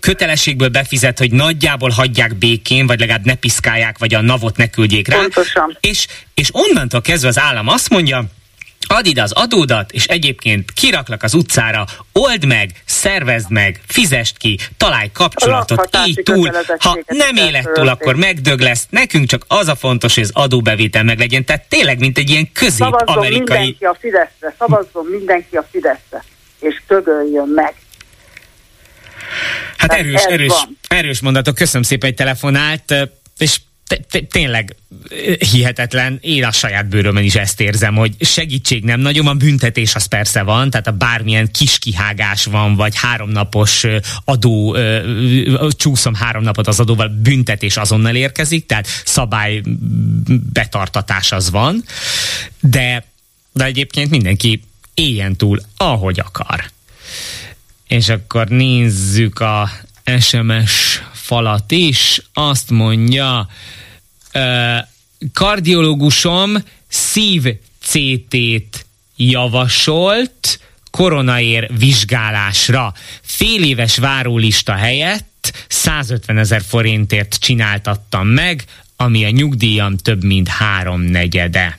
[0.00, 5.08] kötelességből befizet, hogy nagyjából hagyják békén, vagy legalább ne piszkálják, vagy a navot ne küldjék
[5.08, 5.16] rá.
[5.16, 5.78] Pontosan.
[5.80, 8.24] És, és onnantól kezdve az állam azt mondja,
[8.92, 14.58] add ide az adódat, és egyébként kiraklak az utcára, old meg, szervezd meg, fizest ki,
[14.76, 16.50] találj kapcsolatot, így túl.
[16.78, 18.86] Ha nem élek túl, akkor megdög lesz.
[18.90, 21.44] Nekünk csak az a fontos, hogy az adóbevétel meg legyen.
[21.44, 23.38] Tehát tényleg, mint egy ilyen közép-amerikai...
[23.38, 26.24] mindenki a Fideszre, szavazzon mindenki a Fideszre,
[26.60, 27.74] és tögöljön meg.
[29.76, 31.54] Hát erős, erős, erős mondatok.
[31.54, 32.94] Köszönöm szépen, hogy telefonált,
[33.38, 33.60] és
[34.30, 34.76] tényleg
[35.50, 40.04] hihetetlen, én a saját bőrömön is ezt érzem, hogy segítség nem nagyon van, büntetés az
[40.04, 43.86] persze van, tehát a bármilyen kis kihágás van, vagy háromnapos
[44.24, 44.76] adó,
[45.68, 49.62] csúszom három napot az adóval, büntetés azonnal érkezik, tehát szabály
[50.52, 51.84] betartatás az van,
[52.60, 53.04] de,
[53.52, 54.62] de egyébként mindenki
[54.94, 56.64] éljen túl, ahogy akar.
[57.88, 59.70] És akkor nézzük a
[60.20, 62.22] SMS falat is.
[62.32, 63.48] Azt mondja,
[65.32, 66.56] kardiológusom
[66.88, 67.42] szív
[67.82, 70.60] CT-t javasolt
[70.90, 72.94] koronaér vizsgálásra.
[73.22, 78.64] Fél éves várólista helyett 150 ezer forintért csináltattam meg,
[78.96, 81.78] ami a nyugdíjam több mint háromnegyede.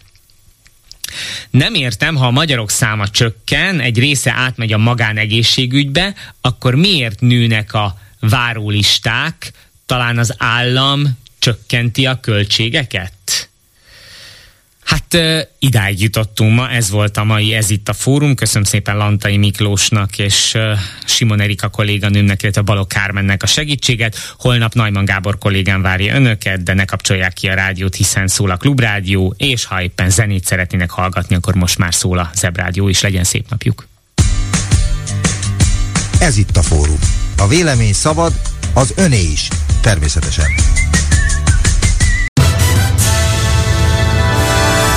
[1.49, 7.73] Nem értem, ha a magyarok száma csökken, egy része átmegy a magánegészségügybe, akkor miért nőnek
[7.73, 9.51] a várólisták?
[9.85, 13.49] Talán az állam csökkenti a költségeket?
[14.83, 15.17] Hát
[15.59, 18.35] idáig jutottunk ma, ez volt a mai, ez itt a fórum.
[18.35, 20.57] Köszönöm szépen Lantai Miklósnak és
[21.05, 24.17] Simon Erika kolléganőmnek, illetve Balok Kármennek a segítséget.
[24.37, 28.57] Holnap Najman Gábor kollégám várja önöket, de ne kapcsolják ki a rádiót, hiszen szól a
[28.57, 33.23] Klubrádió, és ha éppen zenét szeretnének hallgatni, akkor most már szól a Zebrádió, és legyen
[33.23, 33.87] szép napjuk.
[36.19, 36.99] Ez itt a fórum.
[37.37, 38.33] A vélemény szabad,
[38.73, 39.47] az öné is,
[39.81, 40.72] természetesen.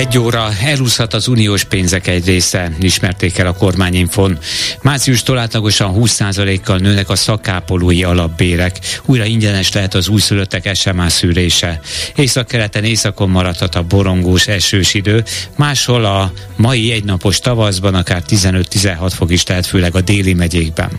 [0.00, 4.38] Egy óra elúszhat az uniós pénzek egy része, ismerték el a kormányinfon.
[4.82, 8.78] Márciustól átlagosan 20%-kal nőnek a szakápolói alapbérek.
[9.04, 11.80] Újra ingyenes lehet az újszülöttek SMS szűrése.
[12.16, 15.24] Észak-keleten északon maradhat a borongós esős idő,
[15.56, 20.90] máshol a mai egynapos tavaszban akár 15-16 fok is lehet, főleg a déli megyékben.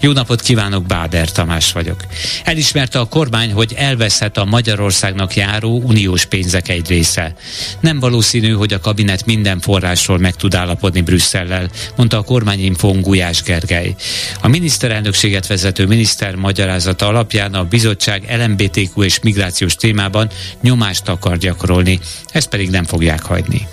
[0.00, 2.00] Jó napot kívánok, Báder Tamás vagyok.
[2.44, 7.34] Elismerte a kormány, hogy elveszhet a Magyarországnak járó uniós pénzek egy része.
[7.80, 13.00] Nem valószínű valószínű, hogy a kabinet minden forrásról meg tud állapodni Brüsszellel, mondta a kormányinfón
[13.00, 13.94] Gulyás Gergely.
[14.42, 20.30] A miniszterelnökséget vezető miniszter magyarázata alapján a bizottság LMBTQ és migrációs témában
[20.62, 22.00] nyomást akar gyakorolni,
[22.32, 23.66] ezt pedig nem fogják hagyni.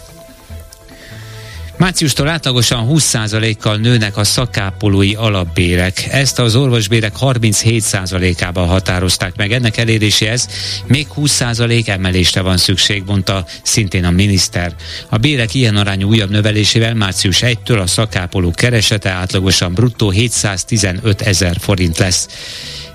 [1.78, 6.08] Márciustól átlagosan 20%-kal nőnek a szakápolói alapbérek.
[6.12, 9.52] Ezt az orvosbérek 37%-ában határozták meg.
[9.52, 10.50] Ennek eléréséhez
[10.86, 14.76] még 20% emelésre van szükség, mondta szintén a miniszter.
[15.10, 21.58] A bérek ilyen arányú újabb növelésével március 1-től a szakápoló keresete átlagosan bruttó 715 ezer
[21.60, 22.28] forint lesz,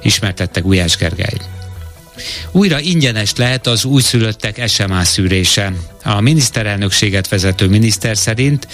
[0.02, 1.57] ismertette Gulyás Gergely.
[2.50, 5.72] Újra ingyenes lehet az újszülöttek SMA szűrése.
[6.04, 8.66] A miniszterelnökséget vezető miniszter szerint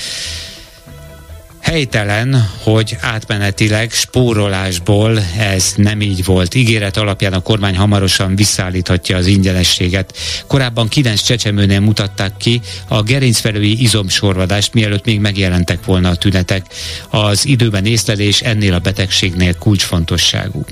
[1.64, 6.54] Helytelen, hogy átmenetileg spórolásból ez nem így volt.
[6.54, 10.16] Ígéret alapján a kormány hamarosan visszaállíthatja az ingyenességet.
[10.46, 16.66] Korábban kilenc csecsemőnél mutatták ki a gerincfelői izomsorvadást, mielőtt még megjelentek volna a tünetek.
[17.10, 20.64] Az időben észlelés ennél a betegségnél kulcsfontosságú.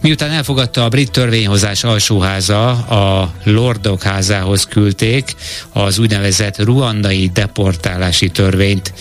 [0.00, 5.34] Miután elfogadta a brit törvényhozás alsóháza, a Lordok házához küldték
[5.72, 8.92] az úgynevezett ruandai deportálási törvényt.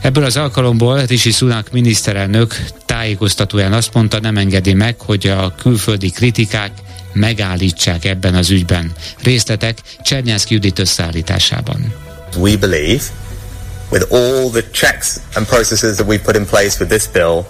[0.00, 6.10] Ebből az alkalomból Rishi Sunak miniszterelnök tájékoztatóján azt mondta, nem engedi meg, hogy a külföldi
[6.10, 6.70] kritikák
[7.12, 8.92] megállítsák ebben az ügyben.
[9.22, 11.94] Részletek Csernyászki Judit összeállításában.
[12.36, 13.02] We believe,
[13.90, 17.44] with all the checks and processes that we put in place with this bill,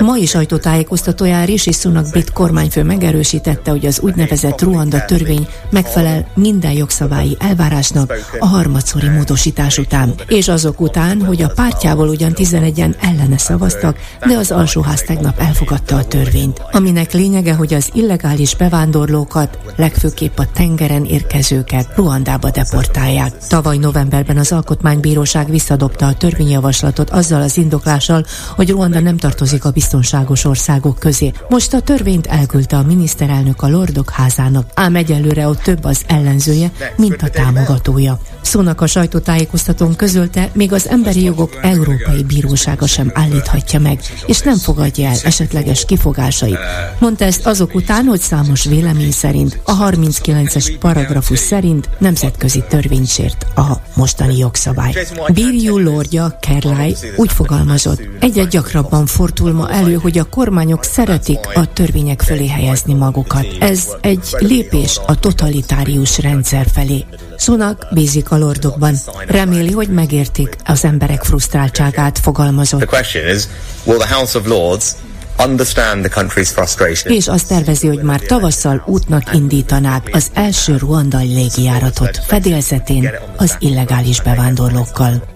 [0.00, 7.36] Mai sajtótájékoztatóján Rishi Sunak brit kormányfő megerősítette, hogy az úgynevezett Ruanda törvény megfelel minden jogszabályi
[7.40, 13.98] elvárásnak a harmadszori módosítás után, és azok után, hogy a pártjából ugyan 11-en ellene szavaztak,
[14.26, 20.46] de az alsóház tegnap elfogadta a törvényt, aminek lényege, hogy az illegális bevándorlókat, legfőképp a
[20.54, 23.32] tengeren érkezőket Ruandába deportálják.
[23.48, 28.24] Tavaly novemberben az Alkotmánybíróság visszadobta a törvényjavaslatot azzal az indoklással,
[28.56, 31.32] hogy Ruanda nem tartozik a biztonságos országok közé.
[31.48, 36.70] Most a törvényt elküldte a miniszterelnök a Lordok házának, ám egyelőre ott több az ellenzője,
[36.96, 38.18] mint a támogatója.
[38.42, 44.56] Szónak a sajtótájékoztatón közölte, még az Emberi Jogok Európai Bírósága sem állíthatja meg, és nem
[44.56, 46.58] fogadja el esetleges kifogásait.
[46.98, 53.46] Mondta ezt azok után, hogy számos vélemény szerint a 39-es paragrafus szerint nemzetközi törvényt sért
[53.54, 55.06] a mostani jogszabály.
[55.32, 61.72] Bírjú Lordja, Kerlai úgy fogalmazott, egyre gyakrabban fordul ma elő, hogy a kormányok szeretik a
[61.72, 63.46] törvények fölé helyezni magukat.
[63.60, 67.04] Ez egy lépés a totalitárius rendszer felé.
[67.36, 68.94] Szónak bízik a lordokban.
[69.26, 72.80] Reméli, hogy megértik az emberek frusztráltságát, fogalmazott.
[77.10, 84.20] És azt tervezi, hogy már tavasszal útnak indítanák az első ruandai légijáratot fedélzetén az illegális
[84.20, 85.31] bevándorlókkal.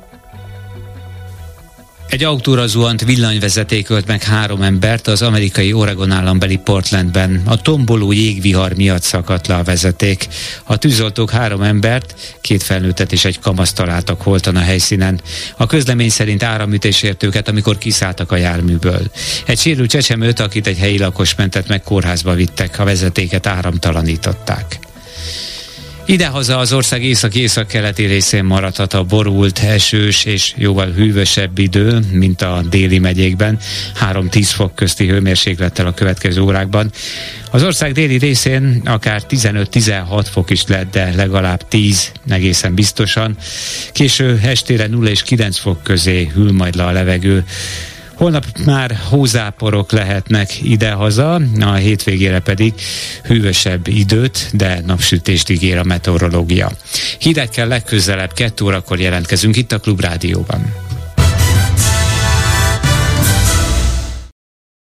[2.09, 7.43] Egy autóra zuhant villanyvezeték ölt meg három embert az amerikai Oregon állambeli Portlandben.
[7.45, 10.27] A tomboló jégvihar miatt szakadt le a vezeték.
[10.65, 15.21] A tűzoltók három embert, két felnőttet és egy kamaszt találtak holtan a helyszínen.
[15.57, 19.03] A közlemény szerint áramütés ért őket, amikor kiszálltak a járműből.
[19.47, 24.79] Egy sérült csecsemőt, akit egy helyi lakos mentett meg, kórházba vittek, a vezetéket áramtalanították.
[26.09, 32.63] Idehaza az ország észak-észak-keleti részén maradhat a borult, esős és jóval hűvösebb idő, mint a
[32.71, 33.59] déli megyékben,
[34.11, 36.91] 3-10 fok közti hőmérséklettel a következő órákban.
[37.51, 43.37] Az ország déli részén akár 15-16 fok is lehet, de legalább 10 egészen biztosan.
[43.93, 47.45] Késő estére 0 és 9 fok közé hűl majd le a levegő.
[48.17, 52.75] Holnap már hózáporok lehetnek idehaza, a hétvégére pedig
[53.25, 56.71] hűvösebb időt, de napsütést ígér a meteorológia.
[57.19, 60.86] Hidegkel legközelebb 2 órakor jelentkezünk itt a Klubrádióban.